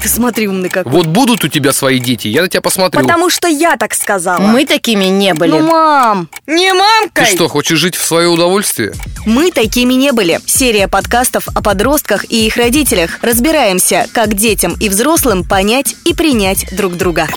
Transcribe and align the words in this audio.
Ты 0.00 0.08
смотри, 0.08 0.48
умный 0.48 0.70
какой. 0.70 0.90
Вот 0.90 1.06
будут 1.06 1.44
у 1.44 1.48
тебя 1.48 1.72
свои 1.72 1.98
дети, 1.98 2.28
я 2.28 2.40
на 2.42 2.48
тебя 2.48 2.62
посмотрю. 2.62 3.02
Потому 3.02 3.28
что 3.28 3.48
я 3.48 3.76
так 3.76 3.94
сказала. 3.94 4.40
Мы 4.40 4.64
такими 4.64 5.04
не 5.04 5.34
были. 5.34 5.50
Ну, 5.50 5.60
мам, 5.60 6.28
не 6.46 6.70
Ты 6.70 6.78
мамкой. 6.78 7.26
что, 7.26 7.48
хочешь 7.48 7.78
жить 7.78 7.96
в 7.96 8.04
свое 8.04 8.28
удовольствие? 8.28 8.94
Мы 9.26 9.50
такими 9.50 9.92
не 9.92 10.12
были. 10.12 10.40
Серия 10.46 10.88
подкастов 10.88 11.48
о 11.54 11.62
подростках 11.62 12.24
и 12.30 12.46
их 12.46 12.56
родителях. 12.56 13.18
Разбираемся, 13.20 14.06
как 14.12 14.34
детям 14.34 14.74
и 14.80 14.88
взрослым 14.88 15.44
понять 15.44 15.94
и 16.06 16.14
принять 16.14 16.74
друг 16.74 16.96
друга. 16.96 17.28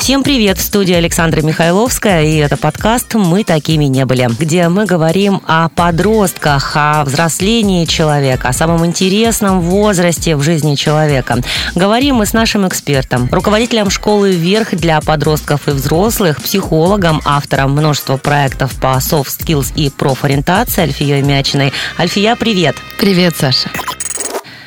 Всем 0.00 0.22
привет! 0.22 0.58
В 0.58 0.62
студии 0.62 0.94
Александра 0.94 1.42
Михайловская, 1.42 2.24
и 2.24 2.36
это 2.36 2.56
подкаст 2.56 3.14
«Мы 3.14 3.44
такими 3.44 3.84
не 3.84 4.06
были», 4.06 4.28
где 4.38 4.68
мы 4.68 4.86
говорим 4.86 5.42
о 5.46 5.68
подростках, 5.68 6.72
о 6.76 7.04
взрослении 7.04 7.84
человека, 7.84 8.48
о 8.48 8.52
самом 8.52 8.86
интересном 8.86 9.60
возрасте 9.60 10.36
в 10.36 10.42
жизни 10.42 10.76
человека. 10.76 11.38
Говорим 11.74 11.97
мы 12.06 12.26
с 12.26 12.32
нашим 12.32 12.66
экспертом, 12.66 13.28
руководителем 13.32 13.90
школы 13.90 14.30
«Вверх» 14.30 14.70
для 14.70 15.00
подростков 15.00 15.66
и 15.66 15.72
взрослых, 15.72 16.40
психологом, 16.40 17.20
автором 17.24 17.72
множества 17.72 18.16
проектов 18.16 18.72
по 18.80 18.98
soft 18.98 19.26
skills 19.26 19.72
и 19.74 19.90
профориентации 19.90 20.82
Альфией 20.82 21.22
Мячиной. 21.22 21.72
Альфия, 21.98 22.36
привет! 22.36 22.76
Привет, 23.00 23.36
Саша. 23.36 23.68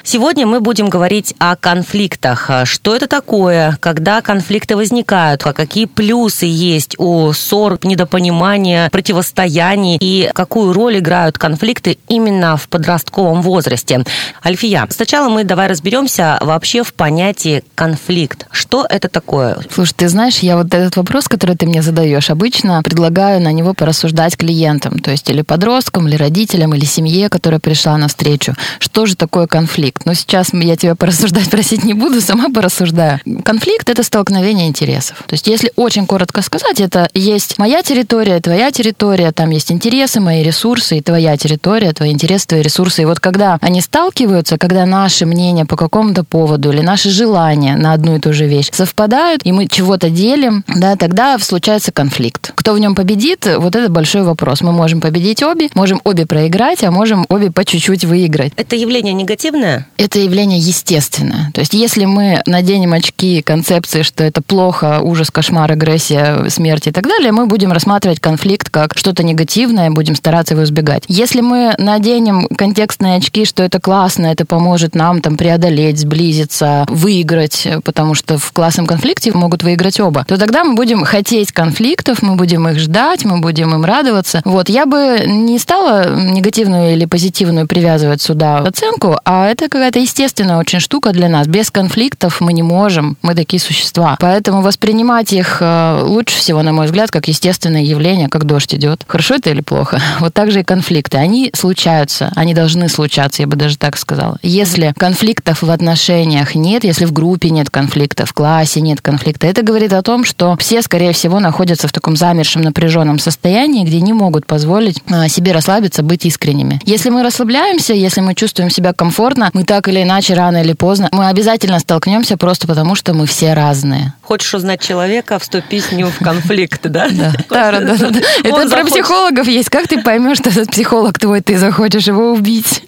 Сегодня 0.03 0.47
мы 0.47 0.61
будем 0.61 0.89
говорить 0.89 1.35
о 1.37 1.55
конфликтах. 1.55 2.49
Что 2.65 2.95
это 2.95 3.07
такое, 3.07 3.77
когда 3.79 4.21
конфликты 4.21 4.75
возникают, 4.75 5.45
а 5.45 5.53
какие 5.53 5.85
плюсы 5.85 6.45
есть 6.47 6.95
у 6.97 7.31
ссор, 7.33 7.77
недопонимания, 7.83 8.89
противостояний 8.89 9.97
и 9.99 10.31
какую 10.33 10.73
роль 10.73 10.97
играют 10.99 11.37
конфликты 11.37 11.99
именно 12.07 12.57
в 12.57 12.67
подростковом 12.67 13.41
возрасте. 13.41 14.03
Альфия, 14.43 14.87
сначала 14.89 15.29
мы 15.29 15.43
давай 15.43 15.67
разберемся 15.67 16.39
вообще 16.41 16.83
в 16.83 16.93
понятии 16.93 17.63
конфликт. 17.76 18.48
Что 18.51 18.85
это 18.89 19.07
такое? 19.07 19.59
Слушай, 19.73 19.93
ты 19.98 20.09
знаешь, 20.09 20.39
я 20.39 20.57
вот 20.57 20.73
этот 20.73 20.98
вопрос, 20.98 21.27
который 21.27 21.55
ты 21.55 21.67
мне 21.67 21.81
задаешь, 21.83 22.29
обычно 22.29 22.81
предлагаю 22.81 23.39
на 23.39 23.51
него 23.51 23.73
порассуждать 23.73 24.35
клиентам, 24.35 24.99
то 24.99 25.11
есть 25.11 25.29
или 25.29 25.43
подросткам, 25.43 26.07
или 26.07 26.15
родителям, 26.15 26.73
или 26.73 26.85
семье, 26.85 27.29
которая 27.29 27.59
пришла 27.59 27.98
на 27.98 28.07
встречу. 28.07 28.55
Что 28.79 29.05
же 29.05 29.15
такое 29.15 29.45
конфликт? 29.45 29.90
Но 30.05 30.13
сейчас 30.13 30.53
я 30.53 30.75
тебя 30.75 30.95
порассуждать 30.95 31.49
просить 31.51 31.84
не 31.84 31.93
буду, 31.93 32.21
сама 32.21 32.49
порассуждаю. 32.49 33.20
Конфликт— 33.43 33.89
это 33.89 34.03
столкновение 34.03 34.67
интересов. 34.67 35.23
То 35.27 35.33
есть 35.33 35.48
если 35.48 35.71
очень 35.75 36.05
коротко 36.05 36.41
сказать, 36.41 36.79
это 36.79 37.09
есть 37.13 37.57
моя 37.57 37.81
территория, 37.81 38.39
твоя 38.39 38.71
территория, 38.71 39.31
там 39.31 39.49
есть 39.49 39.71
интересы, 39.71 40.20
мои 40.20 40.43
ресурсы, 40.43 40.98
и 40.98 41.01
твоя 41.01 41.37
территория, 41.37 41.93
твои 41.93 42.11
интересы, 42.11 42.48
твои 42.48 42.61
ресурсы. 42.61 43.03
И 43.03 43.05
вот 43.05 43.20
когда 43.20 43.57
они 43.61 43.81
сталкиваются, 43.81 44.57
когда 44.57 44.85
наши 44.85 45.25
мнения 45.25 45.65
по 45.65 45.75
какому-то 45.75 46.23
поводу 46.23 46.71
или 46.71 46.81
наши 46.81 47.09
желания 47.09 47.76
на 47.76 47.93
одну 47.93 48.15
и 48.15 48.20
ту 48.20 48.33
же 48.33 48.45
вещь 48.48 48.70
совпадают, 48.71 49.41
и 49.45 49.51
мы 49.51 49.67
чего-то 49.67 50.09
делим, 50.09 50.63
да, 50.67 50.95
тогда 50.95 51.37
случается 51.39 51.91
конфликт. 51.91 52.51
Кто 52.55 52.73
в 52.73 52.79
нем 52.79 52.95
победит, 52.95 53.48
вот 53.57 53.76
это 53.76 53.89
большой 53.89 54.23
вопрос. 54.23 54.61
Мы 54.61 54.71
можем 54.71 55.01
победить 55.01 55.43
обе, 55.43 55.70
можем 55.73 56.01
обе 56.03 56.26
проиграть, 56.26 56.83
а 56.83 56.91
можем 56.91 57.26
обе 57.29 57.51
по 57.51 57.65
чуть-чуть 57.65 58.05
выиграть. 58.05 58.53
Это 58.55 58.76
явление 58.76 59.13
негативное? 59.13 59.80
Это 59.98 60.20
явление 60.20 60.60
естественное. 60.60 61.51
То 61.54 61.62
есть 61.62 61.74
если 61.74 62.05
мы 62.05 62.41
наденем 62.46 62.93
очки 62.93 63.41
концепции, 63.41 64.01
что 64.01 64.23
это 64.23 64.41
плохо, 64.41 65.00
ужас, 65.01 65.31
кошмар, 65.31 65.72
агрессия, 65.72 66.50
смерть 66.50 66.88
и 66.88 66.91
так 66.91 67.07
далее, 67.07 67.31
мы 67.31 67.46
будем 67.46 67.72
рассматривать 67.72 68.19
конфликт 68.19 68.69
как 68.69 68.97
что-то 68.97 69.23
негативное, 69.23 69.91
будем 69.91 70.16
стараться 70.16 70.53
его 70.53 70.63
избегать. 70.63 71.03
Если 71.07 71.41
мы 71.41 71.73
наденем 71.78 72.47
контекстные 72.47 73.18
очки, 73.18 73.46
что 73.46 73.63
это 73.63 73.79
классно, 73.79 74.28
это 74.28 74.46
поможет 74.46 74.96
нам 74.96 75.22
там 75.22 75.38
преодолеть, 75.38 76.00
сблизиться, 76.00 76.85
выиграть, 76.88 77.67
потому 77.84 78.16
что 78.16 78.38
в 78.38 78.51
классном 78.51 78.85
конфликте 78.85 79.31
могут 79.34 79.63
выиграть 79.63 80.00
оба, 80.00 80.25
то 80.28 80.38
тогда 80.38 80.63
мы 80.63 80.75
будем 80.75 81.03
хотеть 81.03 81.51
конфликтов, 81.51 82.22
мы 82.22 82.35
будем 82.35 82.67
их 82.67 82.79
ждать, 82.79 83.25
мы 83.25 83.39
будем 83.39 83.73
им 83.73 83.85
радоваться. 83.85 84.41
Вот, 84.45 84.69
я 84.69 84.85
бы 84.85 85.22
не 85.25 85.59
стала 85.59 86.16
негативную 86.16 86.94
или 86.94 87.05
позитивную 87.05 87.67
привязывать 87.67 88.22
сюда 88.22 88.59
оценку, 88.59 89.19
а 89.25 89.47
это 89.47 89.69
какая-то 89.71 89.99
естественная 89.99 90.57
очень 90.57 90.79
штука 90.79 91.11
для 91.11 91.29
нас. 91.29 91.47
Без 91.47 91.71
конфликтов 91.71 92.41
мы 92.41 92.53
не 92.53 92.61
можем, 92.61 93.17
мы 93.21 93.33
такие 93.33 93.59
существа. 93.59 94.17
Поэтому 94.19 94.61
воспринимать 94.61 95.33
их 95.33 95.57
э, 95.61 96.01
лучше 96.03 96.37
всего, 96.37 96.61
на 96.61 96.73
мой 96.73 96.85
взгляд, 96.85 97.09
как 97.09 97.27
естественное 97.27 97.81
явление, 97.81 98.27
как 98.27 98.43
дождь 98.43 98.75
идет. 98.75 99.03
Хорошо 99.07 99.35
это 99.35 99.49
или 99.49 99.61
плохо? 99.61 99.99
Вот 100.19 100.33
так 100.33 100.51
же 100.51 100.59
и 100.59 100.63
конфликты. 100.63 101.17
Они 101.17 101.51
случаются, 101.55 102.31
они 102.35 102.53
должны 102.53 102.89
случаться, 102.89 103.41
я 103.41 103.47
бы 103.47 103.55
даже 103.55 103.77
так 103.77 103.97
сказала. 103.97 104.37
Если 104.43 104.93
конфликтов 104.97 105.63
в 105.63 105.71
отношениях 105.71 106.53
нет, 106.53 106.83
если 106.83 107.05
в 107.05 107.13
группе 107.13 107.49
нет 107.49 107.69
конфликта, 107.69 108.25
в 108.25 108.33
классе 108.33 108.81
нет 108.81 109.01
конфликта, 109.01 109.47
это 109.47 109.63
говорит 109.63 109.93
о 109.93 110.01
том, 110.01 110.25
что 110.25 110.57
все, 110.59 110.81
скорее 110.81 111.13
всего, 111.13 111.39
находятся 111.39 111.87
в 111.87 111.93
таком 111.93 112.17
замершем, 112.17 112.61
напряженном 112.61 113.19
состоянии, 113.19 113.85
где 113.85 114.01
не 114.01 114.13
могут 114.13 114.45
позволить 114.45 115.01
э, 115.07 115.29
себе 115.29 115.53
расслабиться, 115.53 116.03
быть 116.03 116.25
искренними. 116.25 116.81
Если 116.85 117.09
мы 117.09 117.23
расслабляемся, 117.23 117.93
если 117.93 118.19
мы 118.19 118.35
чувствуем 118.35 118.69
себя 118.69 118.91
комфортно, 118.93 119.49
мы 119.53 119.60
так 119.63 119.88
или 119.88 120.03
иначе, 120.03 120.33
рано 120.33 120.61
или 120.61 120.73
поздно, 120.73 121.09
мы 121.11 121.27
обязательно 121.27 121.79
столкнемся 121.79 122.38
просто 122.38 122.67
потому, 122.67 122.95
что 122.95 123.13
мы 123.13 123.25
все 123.25 123.53
разные. 123.53 124.13
Хочешь 124.22 124.53
узнать 124.53 124.81
человека, 124.81 125.39
вступи 125.39 125.79
с 125.79 125.91
ним 125.91 126.07
в 126.07 126.19
конфликт, 126.19 126.81
да? 126.83 127.09
Да, 127.09 127.33
да, 127.49 127.81
да. 127.81 128.22
Это 128.44 128.69
про 128.69 128.85
психологов 128.85 129.47
есть. 129.47 129.69
Как 129.69 129.88
ты 129.88 130.01
поймешь, 130.01 130.38
что 130.38 130.49
этот 130.49 130.72
психолог 130.72 131.19
твой, 131.19 131.41
ты 131.41 131.57
захочешь 131.57 132.07
его 132.07 132.31
убить? 132.31 132.83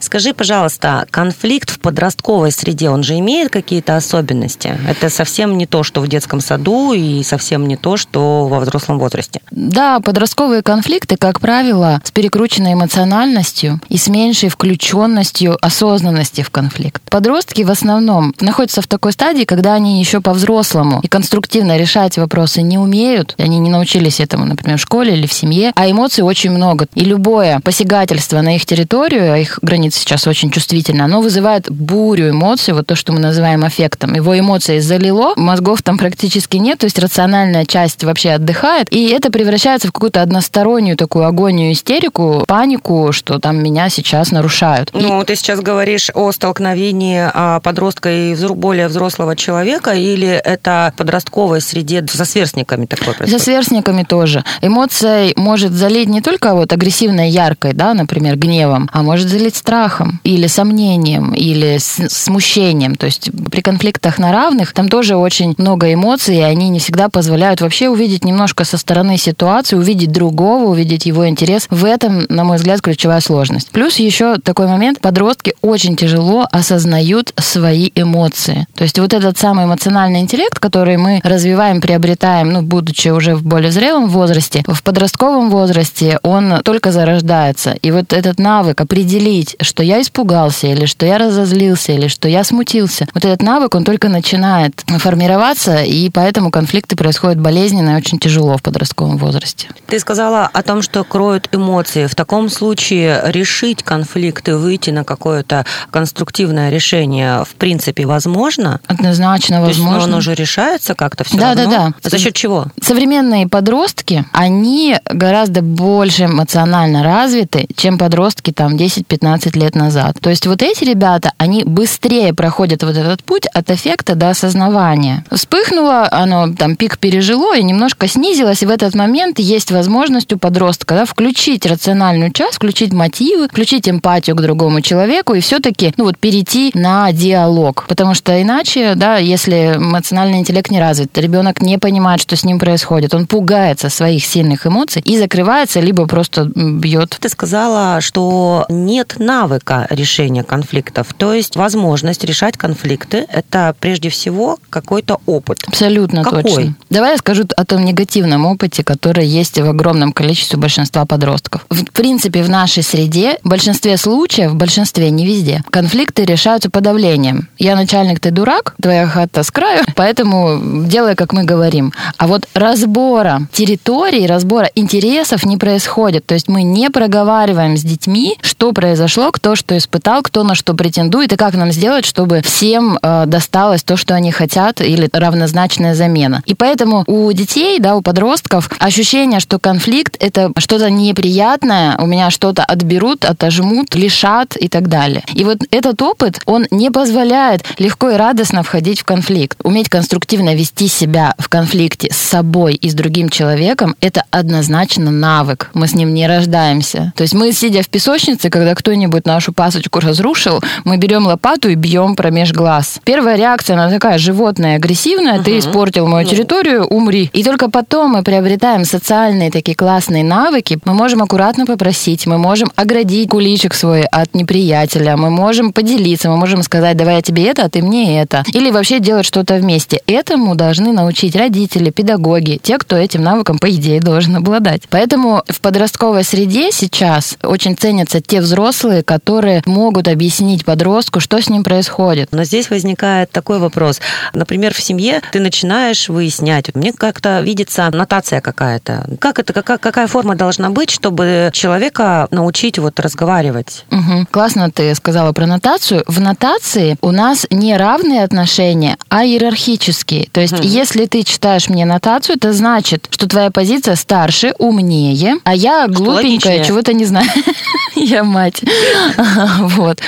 Скажи, 0.00 0.34
пожалуйста, 0.34 1.06
конфликт 1.10 1.70
в 1.70 1.80
подростковой 1.80 2.52
среде, 2.52 2.90
он 2.90 3.02
же 3.02 3.18
имеет 3.18 3.50
какие-то 3.50 3.96
особенности? 3.96 4.78
Это 4.88 5.10
совсем 5.10 5.56
не 5.58 5.66
то, 5.66 5.82
что 5.82 6.00
в 6.00 6.08
детском 6.08 6.40
саду, 6.40 6.92
и 6.92 7.22
совсем 7.22 7.66
не 7.66 7.76
то, 7.76 7.96
что 7.96 8.46
во 8.46 8.60
взрослом 8.60 8.98
возрасте. 8.98 9.40
Да, 9.50 10.00
подростковые 10.00 10.62
конфликты, 10.62 11.16
как 11.16 11.40
правило, 11.40 12.00
с 12.04 12.10
перекрученной 12.10 12.74
эмоциональностью 12.74 13.80
и 13.88 13.96
с 13.96 14.08
меньшей 14.08 14.48
включенностью 14.48 15.58
осознанности 15.88 16.42
в 16.42 16.50
конфликт. 16.50 17.02
Подростки 17.10 17.62
в 17.62 17.70
основном 17.70 18.34
находятся 18.40 18.82
в 18.82 18.86
такой 18.86 19.12
стадии, 19.12 19.44
когда 19.44 19.74
они 19.74 19.98
еще 20.00 20.20
по-взрослому 20.20 21.00
и 21.02 21.08
конструктивно 21.08 21.76
решать 21.76 22.18
вопросы 22.18 22.62
не 22.62 22.78
умеют, 22.78 23.34
они 23.38 23.58
не 23.58 23.70
научились 23.70 24.20
этому, 24.20 24.44
например, 24.44 24.78
в 24.78 24.80
школе 24.80 25.14
или 25.14 25.26
в 25.26 25.32
семье, 25.32 25.72
а 25.74 25.90
эмоций 25.90 26.22
очень 26.24 26.50
много. 26.50 26.86
И 26.94 27.00
любое 27.04 27.60
посягательство 27.64 28.40
на 28.42 28.54
их 28.56 28.64
территорию, 28.66 29.32
а 29.32 29.38
их 29.38 29.58
границы 29.62 30.00
сейчас 30.00 30.26
очень 30.26 30.50
чувствительны, 30.50 31.02
оно 31.02 31.20
вызывает 31.20 31.70
бурю 31.70 32.30
эмоций, 32.30 32.74
вот 32.74 32.86
то, 32.86 32.94
что 32.94 33.12
мы 33.12 33.18
называем 33.20 33.64
аффектом. 33.64 34.14
Его 34.14 34.38
эмоции 34.38 34.78
залило, 34.78 35.32
мозгов 35.36 35.82
там 35.82 35.98
практически 35.98 36.56
нет, 36.58 36.78
то 36.78 36.84
есть 36.84 36.98
рациональная 36.98 37.64
часть 37.64 38.04
вообще 38.04 38.30
отдыхает, 38.32 38.86
и 38.92 39.08
это 39.08 39.30
превращается 39.30 39.88
в 39.88 39.92
какую-то 39.92 40.22
одностороннюю 40.22 40.96
такую 40.96 41.26
агонию, 41.26 41.72
истерику, 41.72 42.44
панику, 42.46 43.12
что 43.12 43.38
там 43.38 43.62
меня 43.62 43.88
сейчас 43.88 44.30
нарушают. 44.30 44.90
И- 44.94 44.98
Ну, 44.98 45.24
ты 45.24 45.34
сейчас 45.36 45.60
говоришь 45.60 45.77
о 46.14 46.32
столкновении 46.32 47.30
а, 47.32 47.60
подростка 47.60 48.10
и 48.10 48.34
более 48.54 48.88
взрослого 48.88 49.36
человека, 49.36 49.92
или 49.92 50.28
это 50.28 50.92
подростковой 50.96 51.60
среде 51.60 52.04
со 52.10 52.24
сверстниками 52.24 52.86
такое 52.86 53.14
происходит? 53.14 53.42
сверстниками 53.42 54.02
тоже. 54.02 54.44
Эмоция 54.62 55.32
может 55.36 55.72
залить 55.72 56.08
не 56.08 56.20
только 56.20 56.54
вот 56.54 56.72
агрессивной, 56.72 57.30
яркой, 57.30 57.72
да, 57.72 57.94
например, 57.94 58.36
гневом, 58.36 58.88
а 58.92 59.02
может 59.02 59.28
залить 59.28 59.56
страхом 59.56 60.20
или 60.24 60.46
сомнением, 60.46 61.34
или 61.34 61.78
с- 61.78 62.08
смущением. 62.08 62.96
То 62.96 63.06
есть 63.06 63.30
при 63.50 63.60
конфликтах 63.60 64.18
на 64.18 64.32
равных 64.32 64.72
там 64.72 64.88
тоже 64.88 65.16
очень 65.16 65.54
много 65.58 65.92
эмоций, 65.92 66.36
и 66.36 66.40
они 66.40 66.68
не 66.68 66.78
всегда 66.78 67.08
позволяют 67.08 67.60
вообще 67.60 67.88
увидеть 67.88 68.24
немножко 68.24 68.64
со 68.64 68.76
стороны 68.78 69.16
ситуацию, 69.18 69.78
увидеть 69.80 70.12
другого, 70.12 70.70
увидеть 70.70 71.06
его 71.06 71.28
интерес. 71.28 71.66
В 71.70 71.84
этом, 71.84 72.26
на 72.28 72.44
мой 72.44 72.56
взгляд, 72.56 72.80
ключевая 72.80 73.20
сложность. 73.20 73.70
Плюс 73.70 73.96
еще 73.96 74.38
такой 74.38 74.66
момент, 74.66 75.00
подростки 75.00 75.54
очень 75.68 75.96
тяжело 75.96 76.46
осознают 76.50 77.32
свои 77.36 77.90
эмоции. 77.94 78.66
То 78.74 78.84
есть 78.84 78.98
вот 78.98 79.12
этот 79.12 79.38
самый 79.38 79.66
эмоциональный 79.66 80.20
интеллект, 80.20 80.58
который 80.58 80.96
мы 80.96 81.20
развиваем, 81.22 81.80
приобретаем, 81.80 82.52
ну, 82.52 82.62
будучи 82.62 83.08
уже 83.08 83.34
в 83.34 83.42
более 83.42 83.70
зрелом 83.70 84.08
возрасте, 84.08 84.64
в 84.66 84.82
подростковом 84.82 85.50
возрасте 85.50 86.18
он 86.22 86.62
только 86.64 86.92
зарождается. 86.92 87.72
И 87.82 87.90
вот 87.90 88.12
этот 88.12 88.38
навык 88.38 88.80
определить, 88.80 89.56
что 89.60 89.82
я 89.82 90.00
испугался, 90.00 90.66
или 90.68 90.86
что 90.86 91.06
я 91.06 91.18
разозлился, 91.18 91.92
или 91.92 92.08
что 92.08 92.28
я 92.28 92.44
смутился, 92.44 93.06
вот 93.14 93.24
этот 93.24 93.42
навык, 93.42 93.74
он 93.74 93.84
только 93.84 94.08
начинает 94.08 94.82
формироваться, 94.98 95.82
и 95.82 96.08
поэтому 96.10 96.50
конфликты 96.50 96.96
происходят 96.96 97.40
болезненно 97.40 97.90
и 97.90 97.96
очень 97.96 98.18
тяжело 98.18 98.56
в 98.56 98.62
подростковом 98.62 99.16
возрасте. 99.18 99.68
Ты 99.86 99.98
сказала 99.98 100.48
о 100.52 100.62
том, 100.62 100.82
что 100.82 101.04
кроют 101.04 101.48
эмоции. 101.52 102.06
В 102.06 102.14
таком 102.14 102.48
случае 102.48 103.20
решить 103.26 103.82
конфликт 103.82 104.48
и 104.48 104.52
выйти 104.52 104.90
на 104.90 105.04
какое-то 105.04 105.57
какое-то 105.58 105.88
конструктивное 105.90 106.70
решение 106.70 107.44
в 107.44 107.54
принципе 107.54 108.06
возможно? 108.06 108.80
Однозначно 108.86 109.60
То 109.60 109.68
есть, 109.68 109.80
возможно. 109.80 110.04
оно 110.04 110.20
же 110.20 110.34
решается 110.34 110.94
как-то 110.94 111.24
все 111.24 111.36
Да, 111.36 111.54
равно? 111.54 111.70
да, 111.70 111.92
да. 112.02 112.10
За 112.10 112.18
счет 112.18 112.34
чего? 112.34 112.66
Современные 112.80 113.48
подростки, 113.48 114.24
они 114.32 114.96
гораздо 115.04 115.62
больше 115.62 116.24
эмоционально 116.24 117.02
развиты, 117.02 117.66
чем 117.76 117.98
подростки 117.98 118.52
там 118.52 118.76
10-15 118.76 119.58
лет 119.58 119.74
назад. 119.74 120.16
То 120.20 120.30
есть 120.30 120.46
вот 120.46 120.62
эти 120.62 120.84
ребята, 120.84 121.32
они 121.38 121.64
быстрее 121.64 122.32
проходят 122.34 122.82
вот 122.82 122.96
этот 122.96 123.22
путь 123.24 123.46
от 123.46 123.70
эффекта 123.70 124.14
до 124.14 124.30
осознавания. 124.30 125.24
Вспыхнуло, 125.30 126.08
оно 126.10 126.54
там 126.54 126.76
пик 126.76 126.98
пережило 126.98 127.56
и 127.56 127.62
немножко 127.62 128.08
снизилось, 128.08 128.62
и 128.62 128.66
в 128.66 128.70
этот 128.70 128.94
момент 128.94 129.38
есть 129.38 129.70
возможность 129.72 130.32
у 130.32 130.38
подростка 130.38 130.94
да, 130.94 131.04
включить 131.04 131.66
рациональную 131.66 132.30
часть, 132.32 132.56
включить 132.56 132.92
мотивы, 132.92 133.48
включить 133.48 133.88
эмпатию 133.88 134.36
к 134.36 134.40
другому 134.40 134.80
человеку 134.80 135.34
и 135.38 135.40
все-таки 135.40 135.94
ну, 135.96 136.04
вот, 136.04 136.18
перейти 136.18 136.70
на 136.74 137.10
диалог. 137.12 137.86
Потому 137.88 138.14
что 138.14 138.40
иначе, 138.40 138.94
да, 138.94 139.16
если 139.16 139.74
эмоциональный 139.76 140.38
интеллект 140.38 140.70
не 140.70 140.80
развит, 140.80 141.16
ребенок 141.16 141.62
не 141.62 141.78
понимает, 141.78 142.20
что 142.20 142.36
с 142.36 142.44
ним 142.44 142.58
происходит, 142.58 143.14
он 143.14 143.26
пугается 143.26 143.88
своих 143.88 144.24
сильных 144.24 144.66
эмоций 144.66 145.02
и 145.04 145.18
закрывается, 145.18 145.80
либо 145.80 146.06
просто 146.06 146.44
бьет. 146.54 147.16
Ты 147.20 147.28
сказала, 147.28 148.00
что 148.00 148.66
нет 148.68 149.16
навыка 149.18 149.86
решения 149.90 150.42
конфликтов, 150.42 151.14
то 151.16 151.32
есть 151.32 151.56
возможность 151.56 152.24
решать 152.24 152.56
конфликты– 152.56 153.26
это 153.32 153.74
прежде 153.78 154.08
всего 154.08 154.58
какой-то 154.70 155.20
опыт. 155.26 155.58
Абсолютно 155.66 156.24
Какой? 156.24 156.42
точно. 156.42 156.74
Давай 156.90 157.12
я 157.12 157.18
скажу 157.18 157.44
о 157.56 157.64
том 157.64 157.84
негативном 157.84 158.46
опыте, 158.46 158.82
который 158.82 159.26
есть 159.26 159.58
в 159.58 159.68
огромном 159.68 160.12
количестве 160.12 160.58
большинства 160.58 161.04
подростков. 161.06 161.64
В 161.70 161.84
принципе, 161.92 162.42
в 162.42 162.50
нашей 162.50 162.82
среде, 162.82 163.38
в 163.42 163.48
большинстве 163.48 163.96
случаев, 163.96 164.50
в 164.50 164.56
большинстве, 164.56 165.10
не 165.10 165.26
везде, 165.28 165.62
конфликты 165.70 166.24
решаются 166.24 166.70
подавлением. 166.70 167.48
Я 167.58 167.76
начальник, 167.76 168.20
ты 168.20 168.30
дурак, 168.30 168.74
твоя 168.80 169.06
хата 169.06 169.42
с 169.42 169.50
краю, 169.50 169.84
поэтому 169.94 170.84
делай, 170.86 171.14
как 171.14 171.32
мы 171.32 171.44
говорим. 171.44 171.92
А 172.16 172.26
вот 172.26 172.48
разбора 172.54 173.42
территорий, 173.52 174.26
разбора 174.26 174.70
интересов 174.74 175.44
не 175.44 175.56
происходит. 175.56 176.26
То 176.26 176.34
есть 176.34 176.48
мы 176.48 176.62
не 176.62 176.90
проговариваем 176.90 177.76
с 177.76 177.82
детьми, 177.82 178.36
что 178.40 178.72
произошло, 178.72 179.30
кто 179.30 179.54
что 179.54 179.76
испытал, 179.76 180.22
кто 180.22 180.42
на 180.42 180.54
что 180.54 180.74
претендует, 180.74 181.32
и 181.32 181.36
как 181.36 181.54
нам 181.54 181.72
сделать, 181.72 182.04
чтобы 182.04 182.40
всем 182.42 182.98
э, 183.02 183.24
досталось 183.26 183.82
то, 183.82 183.96
что 183.96 184.14
они 184.14 184.32
хотят, 184.32 184.80
или 184.80 185.08
равнозначная 185.12 185.94
замена. 185.94 186.42
И 186.46 186.54
поэтому 186.54 187.04
у 187.06 187.30
детей, 187.32 187.78
да, 187.78 187.96
у 187.96 188.02
подростков 188.02 188.70
ощущение, 188.78 189.40
что 189.40 189.58
конфликт— 189.58 190.16
это 190.20 190.52
что-то 190.56 190.90
неприятное, 190.90 191.96
у 191.98 192.06
меня 192.06 192.30
что-то 192.30 192.64
отберут, 192.64 193.24
отожмут, 193.24 193.94
лишат 193.94 194.56
и 194.56 194.68
так 194.68 194.88
далее. 194.88 195.17
И 195.34 195.44
вот 195.44 195.58
этот 195.70 196.00
опыт, 196.02 196.40
он 196.46 196.66
не 196.70 196.90
позволяет 196.90 197.64
легко 197.78 198.10
и 198.10 198.16
радостно 198.16 198.62
входить 198.62 199.00
в 199.00 199.04
конфликт. 199.04 199.58
Уметь 199.62 199.88
конструктивно 199.88 200.54
вести 200.54 200.88
себя 200.88 201.34
в 201.38 201.48
конфликте 201.48 202.08
с 202.12 202.16
собой 202.16 202.74
и 202.74 202.88
с 202.88 202.94
другим 202.94 203.28
человеком— 203.28 203.96
это 204.00 204.24
однозначно 204.30 205.10
навык. 205.10 205.70
Мы 205.74 205.88
с 205.88 205.94
ним 205.94 206.14
не 206.14 206.26
рождаемся. 206.26 207.12
То 207.16 207.22
есть 207.22 207.34
мы, 207.34 207.52
сидя 207.52 207.82
в 207.82 207.88
песочнице, 207.88 208.50
когда 208.50 208.74
кто-нибудь 208.74 209.26
нашу 209.26 209.52
пасочку 209.52 210.00
разрушил, 210.00 210.60
мы 210.84 210.96
берем 210.96 211.26
лопату 211.26 211.68
и 211.68 211.74
бьем 211.74 212.16
промеж 212.16 212.52
глаз. 212.52 213.00
Первая 213.04 213.36
реакция, 213.36 213.74
она 213.74 213.90
такая 213.90 214.18
животная, 214.18 214.76
агрессивная, 214.76 215.42
ты 215.42 215.58
испортил 215.58 216.06
мою 216.06 216.26
территорию, 216.26 216.84
умри. 216.86 217.30
И 217.32 217.42
только 217.42 217.70
потом 217.70 218.12
мы 218.12 218.22
приобретаем 218.22 218.84
социальные 218.84 219.50
такие 219.50 219.76
классные 219.76 220.24
навыки, 220.24 220.78
мы 220.84 220.94
можем 220.94 221.22
аккуратно 221.22 221.66
попросить, 221.66 222.26
мы 222.26 222.38
можем 222.38 222.70
оградить 222.76 223.30
куличик 223.30 223.74
свой 223.74 224.02
от 224.02 224.34
неприятеля, 224.34 225.07
мы 225.16 225.30
можем 225.30 225.72
поделиться, 225.72 226.28
мы 226.28 226.36
можем 226.36 226.62
сказать, 226.62 226.96
давай 226.96 227.16
я 227.16 227.22
тебе 227.22 227.44
это, 227.44 227.64
а 227.64 227.68
ты 227.68 227.82
мне 227.82 228.20
это. 228.20 228.44
Или 228.52 228.70
вообще 228.70 229.00
делать 229.00 229.26
что-то 229.26 229.54
вместе. 229.54 230.00
Этому 230.06 230.54
должны 230.54 230.92
научить 230.92 231.36
родители, 231.36 231.90
педагоги, 231.90 232.60
те, 232.62 232.78
кто 232.78 232.96
этим 232.96 233.22
навыком, 233.22 233.58
по 233.58 233.70
идее, 233.70 234.00
должен 234.00 234.36
обладать. 234.36 234.82
Поэтому 234.90 235.42
в 235.48 235.60
подростковой 235.60 236.24
среде 236.24 236.70
сейчас 236.72 237.36
очень 237.42 237.76
ценятся 237.76 238.20
те 238.20 238.40
взрослые, 238.40 239.02
которые 239.02 239.62
могут 239.66 240.08
объяснить 240.08 240.64
подростку, 240.64 241.20
что 241.20 241.40
с 241.40 241.48
ним 241.48 241.64
происходит. 241.64 242.28
Но 242.32 242.44
здесь 242.44 242.70
возникает 242.70 243.30
такой 243.30 243.58
вопрос. 243.58 244.00
Например, 244.32 244.74
в 244.74 244.80
семье 244.80 245.20
ты 245.32 245.40
начинаешь 245.40 246.08
выяснять, 246.08 246.74
мне 246.74 246.92
как-то 246.92 247.40
видится 247.40 247.88
нотация 247.90 248.40
какая-то. 248.40 249.08
Как 249.20 249.38
это, 249.38 249.52
какая, 249.52 249.78
какая 249.78 250.06
форма 250.06 250.34
должна 250.34 250.70
быть, 250.70 250.90
чтобы 250.90 251.50
человека 251.52 252.28
научить 252.30 252.78
вот 252.78 253.00
разговаривать? 253.00 253.84
Мгм. 253.90 254.26
Классно 254.30 254.70
ты 254.70 254.94
сказала 254.98 255.32
про 255.32 255.46
нотацию. 255.46 256.04
В 256.06 256.20
нотации 256.20 256.96
у 257.00 257.10
нас 257.10 257.46
не 257.50 257.76
равные 257.76 258.22
отношения, 258.22 258.98
а 259.08 259.24
иерархические. 259.24 260.28
То 260.32 260.40
есть, 260.40 260.56
если 260.62 261.06
ты 261.06 261.22
читаешь 261.22 261.68
мне 261.68 261.84
нотацию, 261.84 262.36
это 262.36 262.52
значит, 262.52 263.08
что 263.10 263.28
твоя 263.28 263.50
позиция 263.50 263.96
старше, 263.96 264.54
умнее, 264.58 265.36
а 265.44 265.54
я 265.54 265.86
глупенькая, 265.88 266.64
чего-то 266.64 266.92
не 266.92 267.04
знаю. 267.04 267.28
Я 267.94 268.24
мать. 268.24 268.62
Вот. 269.58 270.00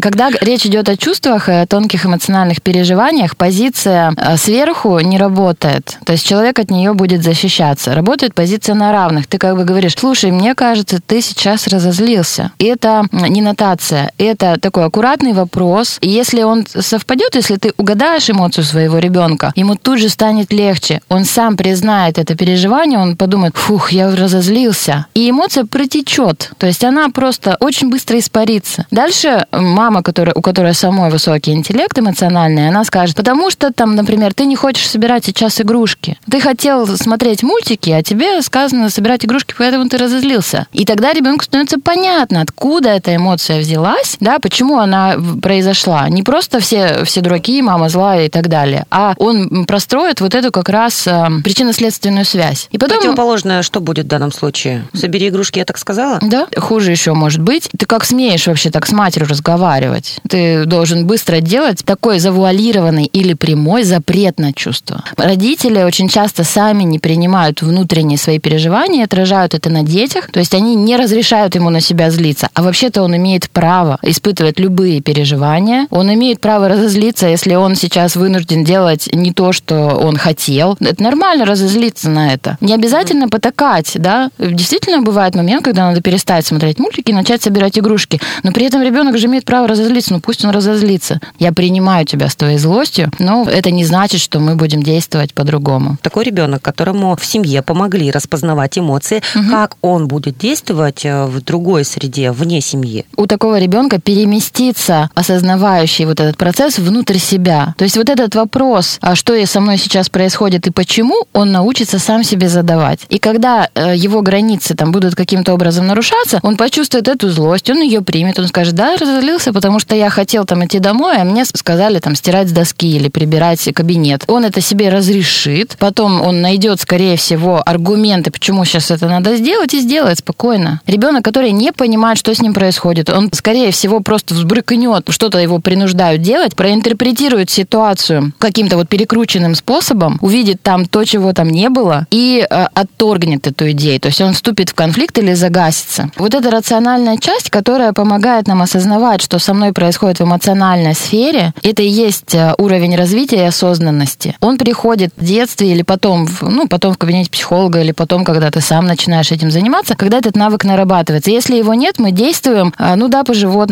Когда 0.00 0.30
речь 0.40 0.66
идет 0.66 0.88
о 0.88 0.96
чувствах 0.96 1.48
и 1.48 1.52
о 1.52 1.66
тонких 1.66 2.06
эмоциональных 2.06 2.62
переживаниях, 2.62 3.36
позиция 3.36 4.14
э, 4.16 4.36
сверху 4.36 4.98
не 5.00 5.18
работает. 5.18 5.98
То 6.04 6.12
есть 6.12 6.26
человек 6.26 6.58
от 6.58 6.70
нее 6.70 6.94
будет 6.94 7.22
защищаться. 7.22 7.94
Работает 7.94 8.34
позиция 8.34 8.74
на 8.74 8.92
равных. 8.92 9.26
Ты 9.26 9.38
как 9.38 9.56
бы 9.56 9.64
говоришь, 9.64 9.94
слушай, 9.96 10.30
мне 10.30 10.54
кажется, 10.54 11.00
ты 11.04 11.20
сейчас 11.20 11.66
разозлился. 11.66 12.52
И 12.58 12.64
это 12.64 13.04
не 13.12 13.42
нотация, 13.42 14.10
это 14.18 14.33
такой 14.34 14.84
аккуратный 14.84 15.32
вопрос. 15.32 15.98
И 16.00 16.08
если 16.08 16.42
он 16.42 16.66
совпадет, 16.66 17.34
если 17.34 17.56
ты 17.56 17.72
угадаешь 17.76 18.30
эмоцию 18.30 18.64
своего 18.64 18.98
ребенка, 18.98 19.52
ему 19.56 19.76
тут 19.76 19.98
же 19.98 20.08
станет 20.08 20.52
легче. 20.52 21.00
Он 21.08 21.24
сам 21.24 21.56
признает 21.56 22.18
это 22.18 22.34
переживание, 22.34 22.98
он 22.98 23.16
подумает, 23.16 23.56
фух, 23.56 23.92
я 23.92 24.14
разозлился. 24.14 25.06
И 25.14 25.30
эмоция 25.30 25.64
протечет. 25.64 26.52
То 26.58 26.66
есть 26.66 26.84
она 26.84 27.08
просто 27.08 27.56
очень 27.60 27.90
быстро 27.90 28.18
испарится. 28.18 28.86
Дальше 28.90 29.46
мама, 29.52 30.02
которая, 30.02 30.34
у 30.34 30.40
которой 30.40 30.74
самой 30.74 31.10
высокий 31.10 31.52
интеллект 31.52 31.98
эмоциональный, 31.98 32.68
она 32.68 32.84
скажет, 32.84 33.16
потому 33.16 33.50
что 33.50 33.72
там, 33.72 33.94
например, 33.94 34.34
ты 34.34 34.44
не 34.46 34.56
хочешь 34.56 34.88
собирать 34.88 35.24
сейчас 35.24 35.60
игрушки. 35.60 36.18
Ты 36.30 36.40
хотел 36.40 36.86
смотреть 36.96 37.42
мультики, 37.42 37.90
а 37.90 38.02
тебе 38.02 38.42
сказано 38.42 38.90
собирать 38.90 39.24
игрушки, 39.24 39.54
поэтому 39.56 39.88
ты 39.88 39.96
разозлился. 39.96 40.66
И 40.72 40.84
тогда 40.84 41.12
ребенку 41.12 41.44
становится 41.44 41.78
понятно, 41.78 42.40
откуда 42.40 42.90
эта 42.90 43.14
эмоция 43.14 43.60
взялась, 43.60 44.16
да, 44.24 44.38
почему 44.38 44.78
она 44.78 45.16
произошла. 45.40 46.08
Не 46.08 46.22
просто 46.22 46.58
все, 46.58 47.04
все 47.04 47.20
дураки, 47.20 47.60
мама 47.62 47.88
злая 47.88 48.26
и 48.26 48.28
так 48.28 48.48
далее, 48.48 48.86
а 48.90 49.14
он 49.18 49.66
простроит 49.66 50.20
вот 50.20 50.34
эту 50.34 50.50
как 50.50 50.68
раз 50.68 51.06
э, 51.06 51.26
причинно-следственную 51.44 52.24
связь. 52.24 52.68
И 52.72 52.78
потом... 52.78 52.98
Противоположное 52.98 53.62
что 53.62 53.80
будет 53.80 54.06
в 54.06 54.08
данном 54.08 54.32
случае? 54.32 54.84
Собери 54.94 55.28
игрушки, 55.28 55.58
я 55.58 55.64
так 55.64 55.78
сказала? 55.78 56.18
Да, 56.22 56.46
хуже 56.56 56.90
еще 56.90 57.12
может 57.12 57.42
быть. 57.42 57.68
Ты 57.78 57.86
как 57.86 58.04
смеешь 58.04 58.46
вообще 58.46 58.70
так 58.70 58.86
с 58.86 58.92
матерью 58.92 59.28
разговаривать? 59.28 60.18
Ты 60.28 60.64
должен 60.64 61.06
быстро 61.06 61.40
делать 61.40 61.84
такой 61.84 62.18
завуалированный 62.18 63.04
или 63.04 63.34
прямой 63.34 63.84
запрет 63.84 64.38
на 64.38 64.52
чувство. 64.52 65.04
Родители 65.16 65.82
очень 65.82 66.08
часто 66.08 66.44
сами 66.44 66.84
не 66.84 66.98
принимают 66.98 67.60
внутренние 67.60 68.18
свои 68.18 68.38
переживания, 68.38 69.04
отражают 69.04 69.54
это 69.54 69.68
на 69.68 69.82
детях, 69.82 70.30
то 70.30 70.40
есть 70.40 70.54
они 70.54 70.74
не 70.74 70.96
разрешают 70.96 71.54
ему 71.54 71.68
на 71.68 71.80
себя 71.80 72.10
злиться. 72.10 72.48
А 72.54 72.62
вообще-то 72.62 73.02
он 73.02 73.16
имеет 73.16 73.50
право 73.50 73.98
испытывать 74.14 74.60
любые 74.60 75.00
переживания, 75.00 75.86
он 75.90 76.12
имеет 76.14 76.40
право 76.40 76.68
разозлиться, 76.68 77.26
если 77.26 77.54
он 77.54 77.74
сейчас 77.74 78.16
вынужден 78.16 78.64
делать 78.64 79.08
не 79.12 79.32
то, 79.32 79.52
что 79.52 79.74
он 79.96 80.16
хотел. 80.16 80.76
Это 80.80 81.02
нормально 81.02 81.44
разозлиться 81.44 82.08
на 82.08 82.32
это. 82.32 82.56
Не 82.60 82.74
обязательно 82.74 83.28
потакать, 83.28 83.92
да. 83.94 84.30
Действительно 84.38 85.02
бывает 85.02 85.34
момент, 85.34 85.64
когда 85.64 85.88
надо 85.88 86.00
перестать 86.00 86.46
смотреть 86.46 86.78
мультики 86.78 87.10
и 87.10 87.14
начать 87.14 87.42
собирать 87.42 87.78
игрушки. 87.78 88.20
Но 88.42 88.52
при 88.52 88.66
этом 88.66 88.82
ребенок 88.82 89.18
же 89.18 89.26
имеет 89.26 89.44
право 89.44 89.66
разозлиться, 89.66 90.12
ну 90.12 90.20
пусть 90.20 90.44
он 90.44 90.50
разозлится. 90.50 91.20
Я 91.38 91.52
принимаю 91.52 92.06
тебя 92.06 92.28
с 92.28 92.36
твоей 92.36 92.58
злостью, 92.58 93.10
но 93.18 93.44
это 93.44 93.70
не 93.70 93.84
значит, 93.84 94.20
что 94.20 94.38
мы 94.38 94.54
будем 94.54 94.82
действовать 94.82 95.34
по-другому. 95.34 95.96
Такой 96.02 96.24
ребенок, 96.24 96.62
которому 96.62 97.16
в 97.16 97.24
семье 97.24 97.62
помогли 97.62 98.10
распознавать 98.10 98.78
эмоции, 98.78 99.22
как 99.50 99.76
он 99.80 100.06
будет 100.06 100.38
действовать 100.38 101.04
э, 101.04 101.26
в 101.26 101.42
другой 101.42 101.84
среде, 101.84 102.30
вне 102.30 102.60
семьи? 102.60 103.04
у 103.16 103.26
такого 103.26 103.58
ребенка 103.58 103.93
переместиться, 103.98 105.10
осознавающий 105.14 106.04
вот 106.04 106.20
этот 106.20 106.36
процесс 106.36 106.78
внутрь 106.78 107.18
себя. 107.18 107.74
То 107.78 107.84
есть 107.84 107.96
вот 107.96 108.08
этот 108.08 108.34
вопрос, 108.34 108.98
а 109.00 109.14
что 109.14 109.34
со 109.46 109.60
мной 109.60 109.78
сейчас 109.78 110.08
происходит 110.08 110.66
и 110.66 110.70
почему, 110.70 111.26
он 111.32 111.52
научится 111.52 111.98
сам 111.98 112.24
себе 112.24 112.48
задавать. 112.48 113.00
И 113.08 113.18
когда 113.18 113.68
э, 113.74 113.94
его 113.96 114.22
границы 114.22 114.74
там 114.74 114.92
будут 114.92 115.14
каким-то 115.14 115.52
образом 115.54 115.86
нарушаться, 115.86 116.40
он 116.42 116.56
почувствует 116.56 117.08
эту 117.08 117.30
злость, 117.30 117.70
он 117.70 117.80
ее 117.82 118.00
примет, 118.00 118.38
он 118.38 118.48
скажет, 118.48 118.74
да, 118.74 118.96
разозлился, 118.96 119.52
потому 119.52 119.78
что 119.78 119.94
я 119.94 120.10
хотел 120.10 120.44
там 120.44 120.64
идти 120.64 120.78
домой, 120.78 121.16
а 121.18 121.24
мне 121.24 121.44
сказали 121.44 121.98
там 121.98 122.14
стирать 122.14 122.48
с 122.48 122.52
доски 122.52 122.96
или 122.96 123.08
прибирать 123.08 123.62
кабинет. 123.74 124.24
Он 124.26 124.44
это 124.44 124.60
себе 124.60 124.88
разрешит, 124.88 125.76
потом 125.78 126.22
он 126.22 126.40
найдет, 126.40 126.80
скорее 126.80 127.16
всего, 127.16 127.62
аргументы, 127.64 128.30
почему 128.30 128.64
сейчас 128.64 128.90
это 128.90 129.08
надо 129.08 129.36
сделать, 129.36 129.74
и 129.74 129.80
сделает 129.80 130.18
спокойно. 130.18 130.80
Ребенок, 130.86 131.24
который 131.24 131.52
не 131.52 131.72
понимает, 131.72 132.18
что 132.18 132.34
с 132.34 132.40
ним 132.40 132.54
происходит, 132.54 133.10
он, 133.10 133.30
скорее 133.32 133.70
всего, 133.70 133.83
его 133.84 134.00
просто 134.00 134.34
взбрыкнет, 134.34 134.74
что-то 135.10 135.38
его 135.38 135.60
принуждают 135.60 136.22
делать, 136.22 136.56
проинтерпретирует 136.56 137.50
ситуацию 137.50 138.32
каким-то 138.38 138.76
вот 138.76 138.88
перекрученным 138.88 139.54
способом, 139.54 140.18
увидит 140.20 140.62
там 140.62 140.86
то, 140.86 141.04
чего 141.04 141.32
там 141.32 141.48
не 141.48 141.68
было, 141.68 142.06
и 142.10 142.44
э, 142.48 142.66
отторгнет 142.74 143.46
эту 143.46 143.70
идею. 143.70 144.00
То 144.00 144.08
есть 144.08 144.20
он 144.20 144.32
вступит 144.32 144.70
в 144.70 144.74
конфликт 144.74 145.16
или 145.18 145.34
загасится. 145.34 146.10
Вот 146.16 146.34
эта 146.34 146.50
рациональная 146.50 147.18
часть, 147.18 147.50
которая 147.50 147.92
помогает 147.92 148.48
нам 148.48 148.62
осознавать, 148.62 149.22
что 149.22 149.38
со 149.38 149.54
мной 149.54 149.72
происходит 149.72 150.18
в 150.18 150.24
эмоциональной 150.24 150.94
сфере, 150.94 151.52
это 151.62 151.82
и 151.82 151.88
есть 151.88 152.34
э, 152.34 152.54
уровень 152.58 152.96
развития 152.96 153.36
и 153.36 153.48
осознанности. 153.48 154.36
Он 154.40 154.58
приходит 154.58 155.12
в 155.16 155.24
детстве 155.24 155.72
или 155.72 155.82
потом, 155.82 156.28
ну, 156.40 156.66
потом 156.66 156.94
в 156.94 156.98
кабинете 156.98 157.30
психолога, 157.30 157.80
или 157.80 157.92
потом, 157.92 158.24
когда 158.24 158.50
ты 158.50 158.60
сам 158.60 158.86
начинаешь 158.86 159.30
этим 159.30 159.50
заниматься, 159.50 159.94
когда 159.94 160.18
этот 160.18 160.36
навык 160.36 160.64
нарабатывается. 160.64 161.30
Если 161.30 161.56
его 161.56 161.74
нет, 161.74 161.98
мы 161.98 162.10
действуем, 162.10 162.74
э, 162.78 162.94
ну 162.96 163.08
да, 163.08 163.24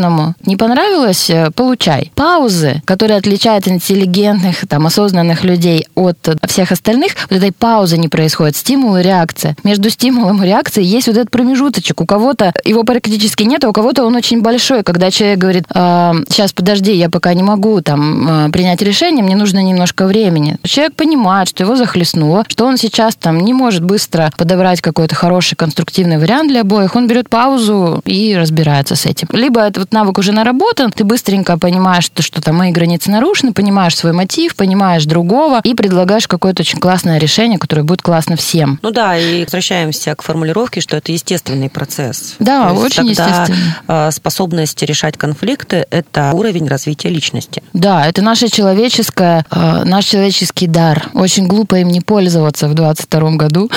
по-животному. 0.02 0.35
Не 0.44 0.56
понравилось? 0.56 1.30
Э, 1.30 1.50
получай. 1.54 2.11
Паузы, 2.14 2.82
которые 2.85 3.18
отличают 3.18 3.68
интеллигентных, 3.68 4.66
там, 4.68 4.87
осознанных 4.87 5.44
людей 5.44 5.87
от 5.94 6.16
всех 6.49 6.73
остальных, 6.73 7.12
вот 7.30 7.37
этой 7.37 7.52
паузы 7.52 7.99
не 7.99 8.09
происходит. 8.09 8.56
Стимул 8.56 8.97
и 8.97 9.02
реакция. 9.02 9.56
Между 9.64 9.90
стимулом 9.90 10.42
и 10.42 10.47
реакцией 10.47 10.87
есть 10.87 11.06
вот 11.06 11.16
этот 11.16 11.30
промежуточек. 11.30 12.00
У 12.00 12.06
кого-то 12.06 12.52
его 12.64 12.85
практически 12.85 13.44
нет, 13.44 13.64
а 13.64 13.68
у 13.68 13.73
кого-то 13.73 14.04
он 14.04 14.16
очень 14.16 14.42
большой. 14.42 14.82
Когда 14.82 15.11
человек 15.11 15.38
говорит, 15.38 15.64
э, 15.75 16.12
сейчас 16.28 16.52
подожди, 16.52 16.92
я 16.94 17.09
пока 17.09 17.35
не 17.35 17.42
могу 17.42 17.80
там 17.80 18.47
э, 18.47 18.50
принять 18.50 18.82
решение, 18.82 19.25
мне 19.25 19.37
нужно 19.37 19.62
немножко 19.62 20.06
времени. 20.06 20.56
Человек 20.64 20.94
понимает, 20.94 21.49
что 21.49 21.64
его 21.64 21.76
захлестнуло, 21.76 22.44
что 22.49 22.66
он 22.66 22.76
сейчас 22.76 23.14
там 23.16 23.40
не 23.40 23.54
может 23.54 23.85
быстро 23.85 24.30
подобрать 24.37 24.80
какой-то 24.80 25.14
хороший 25.14 25.56
конструктивный 25.56 26.18
вариант 26.18 26.50
для 26.50 26.62
обоих, 26.62 26.97
он 26.97 27.06
берет 27.06 27.28
паузу 27.28 28.00
и 28.04 28.37
разбирается 28.37 28.97
с 28.97 29.06
этим. 29.06 29.28
Либо 29.32 29.71
этот 29.93 30.05
навык 30.05 30.19
уже 30.19 30.33
наработан, 30.33 30.91
ты 30.91 31.05
быстренько 31.05 31.59
понимаешь, 31.59 32.05
что, 32.05 32.23
что 32.23 32.41
там 32.41 32.57
мои 32.57 32.73
границы 32.73 33.11
нарушены, 33.11 33.53
понимаешь 33.53 33.97
свой 33.97 34.13
мотив, 34.13 34.57
понимаешь 34.57 35.05
другого 35.05 35.61
и 35.63 35.75
предлагаешь 35.75 36.27
какое-то 36.27 36.63
очень 36.63 36.79
классное 36.79 37.19
решение, 37.19 37.59
которое 37.59 37.83
будет 37.83 38.03
классно 38.03 38.37
всем. 38.37 38.79
Ну 38.83 38.91
да, 38.91 39.17
и 39.17 39.45
возвращаемся 39.45 40.15
к 40.15 40.23
формулировке, 40.23 40.81
что 40.81 40.97
это 40.97 41.13
естественный 41.13 41.69
процесс. 41.69 42.37
Да, 42.39 42.73
очень 42.73 43.09
естественно. 43.09 43.77
А, 43.87 44.11
способность 44.11 44.83
решать 44.83 45.17
конфликты– 45.17 45.87
это 45.91 46.33
уровень 46.33 46.69
развития 46.69 47.11
личности. 47.11 47.63
Да, 47.73 48.07
это 48.07 48.23
наше 48.23 48.49
человеческое, 48.49 49.45
э, 49.51 49.85
наш 49.85 50.07
человеческий 50.07 50.67
дар. 50.67 51.11
Очень 51.15 51.47
глупо 51.47 51.77
им 51.77 51.89
не 51.89 52.01
пользоваться 52.01 52.69
в 52.69 52.75
22 52.75 53.31
году. 53.33 53.71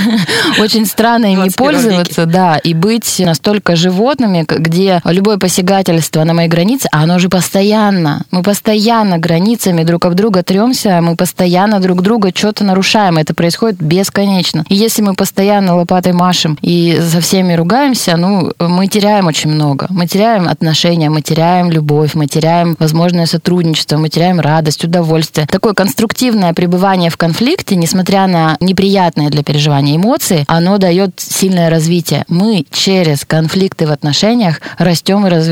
Очень 0.58 0.86
странно 0.86 1.32
им 1.32 1.42
не 1.42 1.50
пользоваться, 1.50 2.26
да, 2.26 2.58
и 2.58 2.74
быть 2.74 3.18
настолько 3.18 3.76
животными, 3.76 4.44
где 4.46 5.00
любое 5.04 5.38
посягательство 5.54 6.24
на 6.24 6.34
мои 6.34 6.48
границы, 6.48 6.88
а 6.90 7.04
оно 7.04 7.20
же 7.20 7.28
постоянно. 7.28 8.24
Мы 8.32 8.42
постоянно 8.42 9.18
границами 9.18 9.84
друг 9.84 10.04
об 10.04 10.14
друга 10.14 10.42
тремся, 10.42 11.00
мы 11.00 11.14
постоянно 11.14 11.78
друг 11.78 12.02
друга 12.02 12.32
что-то 12.34 12.64
нарушаем. 12.64 13.18
Это 13.18 13.34
происходит 13.34 13.80
бесконечно. 13.80 14.64
И 14.68 14.74
если 14.74 15.02
мы 15.02 15.14
постоянно 15.14 15.76
лопатой 15.76 16.12
машем 16.12 16.58
и 16.60 16.98
за 16.98 17.20
всеми 17.20 17.54
ругаемся, 17.54 18.16
ну, 18.16 18.50
мы 18.58 18.88
теряем 18.88 19.28
очень 19.28 19.48
много. 19.48 19.86
Мы 19.90 20.08
теряем 20.08 20.48
отношения, 20.48 21.08
мы 21.08 21.22
теряем 21.22 21.70
любовь, 21.70 22.14
мы 22.14 22.26
теряем 22.26 22.74
возможное 22.80 23.26
сотрудничество, 23.26 23.96
мы 23.96 24.08
теряем 24.08 24.40
радость, 24.40 24.82
удовольствие. 24.82 25.46
Такое 25.46 25.74
конструктивное 25.74 26.52
пребывание 26.52 27.10
в 27.10 27.16
конфликте, 27.16 27.76
несмотря 27.76 28.26
на 28.26 28.56
неприятные 28.58 29.30
для 29.30 29.44
переживания 29.44 29.94
эмоции, 29.94 30.44
оно 30.48 30.78
дает 30.78 31.12
сильное 31.18 31.70
развитие. 31.70 32.24
Мы 32.26 32.66
через 32.72 33.24
конфликты 33.24 33.86
в 33.86 33.92
отношениях 33.92 34.60
растем 34.78 35.24
и 35.24 35.30
развиваемся 35.30 35.43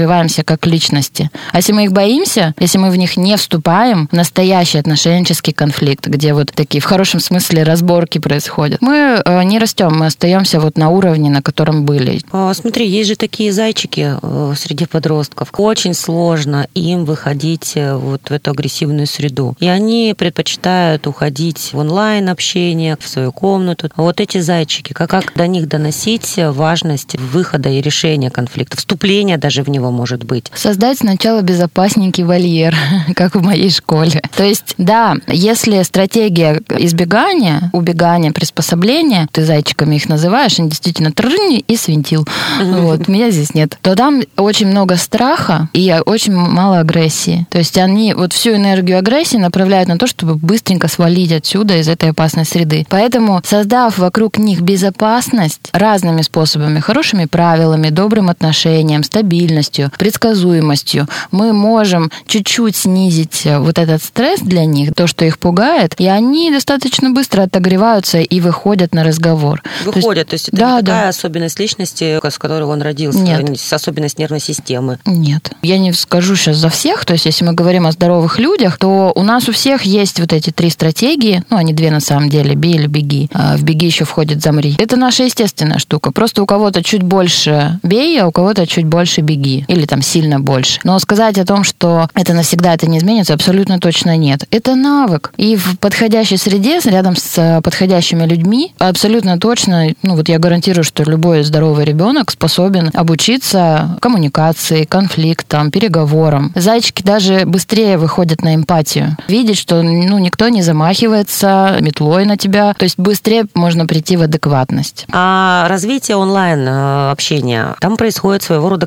как 0.44 0.66
личности. 0.66 1.30
А 1.52 1.58
если 1.58 1.72
мы 1.72 1.84
их 1.84 1.92
боимся, 1.92 2.54
если 2.58 2.78
мы 2.78 2.90
в 2.90 2.96
них 2.96 3.16
не 3.16 3.36
вступаем, 3.36 4.08
настоящий 4.12 4.78
отношенческий 4.78 5.52
конфликт, 5.52 6.06
где 6.06 6.34
вот 6.34 6.52
такие 6.54 6.80
в 6.80 6.84
хорошем 6.84 7.20
смысле 7.20 7.62
разборки 7.62 8.18
происходят, 8.18 8.80
мы 8.80 9.22
э, 9.24 9.42
не 9.44 9.58
растем, 9.58 9.96
мы 9.96 10.06
остаемся 10.06 10.60
вот 10.60 10.76
на 10.76 10.90
уровне, 10.90 11.30
на 11.30 11.42
котором 11.42 11.84
были. 11.84 12.20
А, 12.32 12.52
смотри, 12.54 12.88
есть 12.88 13.08
же 13.08 13.16
такие 13.16 13.52
зайчики 13.52 14.16
э, 14.20 14.54
среди 14.56 14.86
подростков. 14.86 15.48
Очень 15.56 15.94
сложно 15.94 16.66
им 16.74 17.04
выходить 17.04 17.72
э, 17.74 17.94
вот 17.94 18.28
в 18.28 18.32
эту 18.32 18.50
агрессивную 18.50 19.06
среду. 19.06 19.56
И 19.60 19.66
они 19.66 20.14
предпочитают 20.16 21.06
уходить 21.06 21.70
в 21.72 21.78
онлайн-общение, 21.78 22.96
в 22.98 23.08
свою 23.08 23.32
комнату. 23.32 23.90
А 23.96 24.02
вот 24.02 24.20
эти 24.20 24.38
зайчики, 24.38 24.92
как, 24.92 25.10
как 25.10 25.32
до 25.34 25.46
них 25.46 25.68
доносить 25.68 26.34
важность 26.36 27.18
выхода 27.18 27.68
и 27.68 27.80
решения 27.80 28.30
конфликта, 28.30 28.76
вступления 28.76 29.38
даже 29.38 29.62
в 29.62 29.68
него 29.68 29.81
может 29.90 30.24
быть? 30.24 30.46
Создать 30.54 30.98
сначала 30.98 31.42
безопасненький 31.42 32.24
вольер, 32.24 32.74
как 33.14 33.34
в 33.34 33.42
моей 33.42 33.70
школе. 33.70 34.22
То 34.36 34.44
есть, 34.44 34.74
да, 34.78 35.16
если 35.26 35.82
стратегия 35.82 36.60
избегания, 36.78 37.70
убегания, 37.72 38.32
приспособления, 38.32 39.28
ты 39.32 39.44
зайчиками 39.44 39.96
их 39.96 40.08
называешь, 40.08 40.58
они 40.58 40.68
действительно 40.68 41.12
трынь 41.12 41.62
и 41.66 41.76
свинтил. 41.76 42.26
Вот, 42.60 43.08
меня 43.08 43.30
здесь 43.30 43.54
нет. 43.54 43.78
То 43.82 43.94
там 43.94 44.22
очень 44.36 44.66
много 44.66 44.96
страха 44.96 45.68
и 45.72 45.94
очень 46.04 46.34
мало 46.34 46.80
агрессии. 46.80 47.46
То 47.50 47.58
есть 47.58 47.78
они 47.78 48.14
вот 48.14 48.32
всю 48.32 48.54
энергию 48.54 48.98
агрессии 48.98 49.36
направляют 49.36 49.88
на 49.88 49.98
то, 49.98 50.06
чтобы 50.06 50.36
быстренько 50.36 50.88
свалить 50.88 51.32
отсюда 51.32 51.78
из 51.78 51.88
этой 51.88 52.10
опасной 52.10 52.44
среды. 52.44 52.86
Поэтому, 52.88 53.40
создав 53.44 53.98
вокруг 53.98 54.38
них 54.38 54.60
безопасность 54.60 55.68
разными 55.72 56.22
способами, 56.22 56.80
хорошими 56.80 57.26
правилами, 57.26 57.88
добрым 57.88 58.28
отношением, 58.28 59.02
стабильностью, 59.02 59.71
предсказуемостью, 59.98 61.08
мы 61.30 61.52
можем 61.52 62.10
чуть-чуть 62.26 62.76
снизить 62.76 63.46
вот 63.46 63.78
этот 63.78 64.02
стресс 64.02 64.40
для 64.40 64.64
них, 64.64 64.94
то, 64.94 65.06
что 65.06 65.24
их 65.24 65.38
пугает, 65.38 65.94
и 65.98 66.06
они 66.06 66.50
достаточно 66.50 67.10
быстро 67.10 67.42
отогреваются 67.42 68.18
и 68.18 68.40
выходят 68.40 68.94
на 68.94 69.04
разговор. 69.04 69.62
Выходят, 69.84 70.28
то 70.28 70.34
есть, 70.34 70.46
то 70.46 70.46
есть 70.46 70.48
это 70.48 70.56
да, 70.56 70.76
не 70.76 70.80
такая 70.80 71.02
да. 71.02 71.08
особенность 71.08 71.58
личности, 71.58 72.20
с 72.22 72.38
которой 72.38 72.64
он 72.64 72.82
родился, 72.82 73.18
Нет. 73.18 73.58
особенность 73.70 74.18
нервной 74.18 74.40
системы. 74.40 74.98
Нет. 75.06 75.52
Я 75.62 75.78
не 75.78 75.92
скажу 75.92 76.36
сейчас 76.36 76.56
за 76.56 76.68
всех, 76.68 77.04
то 77.04 77.12
есть 77.12 77.26
если 77.26 77.44
мы 77.44 77.52
говорим 77.52 77.86
о 77.86 77.92
здоровых 77.92 78.38
людях, 78.38 78.78
то 78.78 79.12
у 79.14 79.22
нас 79.22 79.48
у 79.48 79.52
всех 79.52 79.82
есть 79.82 80.20
вот 80.20 80.32
эти 80.32 80.50
три 80.50 80.70
стратегии, 80.70 81.44
ну, 81.50 81.56
они 81.56 81.72
две 81.72 81.90
на 81.90 82.00
самом 82.00 82.28
деле, 82.28 82.54
бей 82.54 82.74
или 82.74 82.86
беги. 82.86 83.28
А 83.32 83.56
в 83.56 83.62
беги 83.62 83.86
еще 83.86 84.04
входит 84.04 84.42
замри. 84.42 84.74
Это 84.78 84.96
наша 84.96 85.24
естественная 85.24 85.78
штука. 85.78 86.12
Просто 86.12 86.42
у 86.42 86.46
кого-то 86.46 86.82
чуть 86.82 87.02
больше 87.02 87.78
бей, 87.82 88.20
а 88.20 88.26
у 88.26 88.32
кого-то 88.32 88.66
чуть 88.66 88.86
больше 88.86 89.20
беги. 89.20 89.51
Или 89.68 89.86
там 89.86 90.02
сильно 90.02 90.40
больше. 90.40 90.80
Но 90.84 90.98
сказать 90.98 91.38
о 91.38 91.44
том, 91.44 91.64
что 91.64 92.08
это 92.14 92.34
навсегда 92.34 92.74
это 92.74 92.88
не 92.88 92.98
изменится, 92.98 93.34
абсолютно 93.34 93.78
точно 93.78 94.16
нет. 94.16 94.44
Это 94.50 94.74
навык. 94.74 95.32
И 95.36 95.56
в 95.56 95.78
подходящей 95.78 96.38
среде, 96.38 96.80
рядом 96.84 97.16
с 97.16 97.60
подходящими 97.62 98.24
людьми, 98.24 98.74
абсолютно 98.78 99.38
точно, 99.38 99.88
ну 100.02 100.16
вот 100.16 100.28
я 100.28 100.38
гарантирую, 100.38 100.84
что 100.84 101.04
любой 101.04 101.42
здоровый 101.44 101.84
ребенок 101.84 102.30
способен 102.30 102.90
обучиться 102.94 103.96
коммуникации, 104.00 104.84
конфликтам, 104.84 105.70
переговорам. 105.70 106.52
Зайчики 106.54 107.02
даже 107.02 107.44
быстрее 107.46 107.98
выходят 107.98 108.42
на 108.42 108.54
эмпатию. 108.54 109.16
Видеть, 109.28 109.58
что 109.58 109.82
ну, 109.82 110.18
никто 110.18 110.48
не 110.48 110.62
замахивается 110.62 111.76
метлой 111.80 112.24
на 112.24 112.36
тебя. 112.36 112.74
То 112.74 112.84
есть 112.84 112.98
быстрее 112.98 113.46
можно 113.54 113.86
прийти 113.86 114.16
в 114.16 114.22
адекватность. 114.22 115.06
А 115.12 115.66
развитие 115.68 116.16
онлайн-общения, 116.16 117.74
там 117.80 117.96
происходят 117.96 118.42
своего 118.42 118.68
рода 118.68 118.86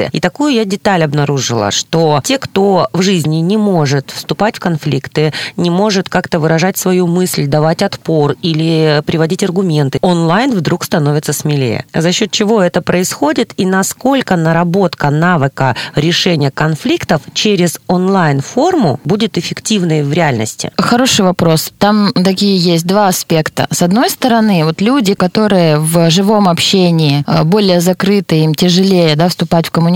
конфликты. 0.00 0.16
И 0.16 0.20
такую 0.20 0.54
я 0.54 0.64
деталь 0.64 1.04
обнаружила, 1.04 1.70
что 1.70 2.20
те, 2.24 2.38
кто 2.38 2.88
в 2.92 3.02
жизни 3.02 3.36
не 3.36 3.56
может 3.56 4.10
вступать 4.10 4.56
в 4.56 4.60
конфликты, 4.60 5.32
не 5.56 5.70
может 5.70 6.08
как-то 6.08 6.38
выражать 6.38 6.76
свою 6.76 7.06
мысль, 7.06 7.46
давать 7.46 7.82
отпор 7.82 8.36
или 8.42 9.02
приводить 9.06 9.42
аргументы, 9.42 9.98
онлайн 10.02 10.52
вдруг 10.52 10.84
становится 10.84 11.32
смелее. 11.32 11.84
За 11.94 12.12
счет 12.12 12.30
чего 12.30 12.62
это 12.62 12.82
происходит 12.82 13.52
и 13.56 13.66
насколько 13.66 14.36
наработка 14.36 15.10
навыка 15.10 15.76
решения 15.94 16.50
конфликтов 16.50 17.22
через 17.34 17.78
онлайн-форму 17.86 19.00
будет 19.04 19.38
эффективной 19.38 20.02
в 20.02 20.12
реальности? 20.12 20.70
Хороший 20.76 21.24
вопрос. 21.24 21.72
Там 21.78 22.12
такие 22.12 22.56
есть 22.56 22.86
два 22.86 23.08
аспекта. 23.08 23.66
С 23.70 23.82
одной 23.82 24.10
стороны, 24.10 24.64
вот 24.64 24.80
люди, 24.80 25.14
которые 25.14 25.78
в 25.78 26.10
живом 26.10 26.48
общении 26.48 27.24
э, 27.26 27.44
более 27.44 27.80
закрыты, 27.80 28.40
им 28.40 28.54
тяжелее 28.54 29.16
да, 29.16 29.28
вступать 29.28 29.66
в 29.66 29.70
коммуникацию, 29.70 29.89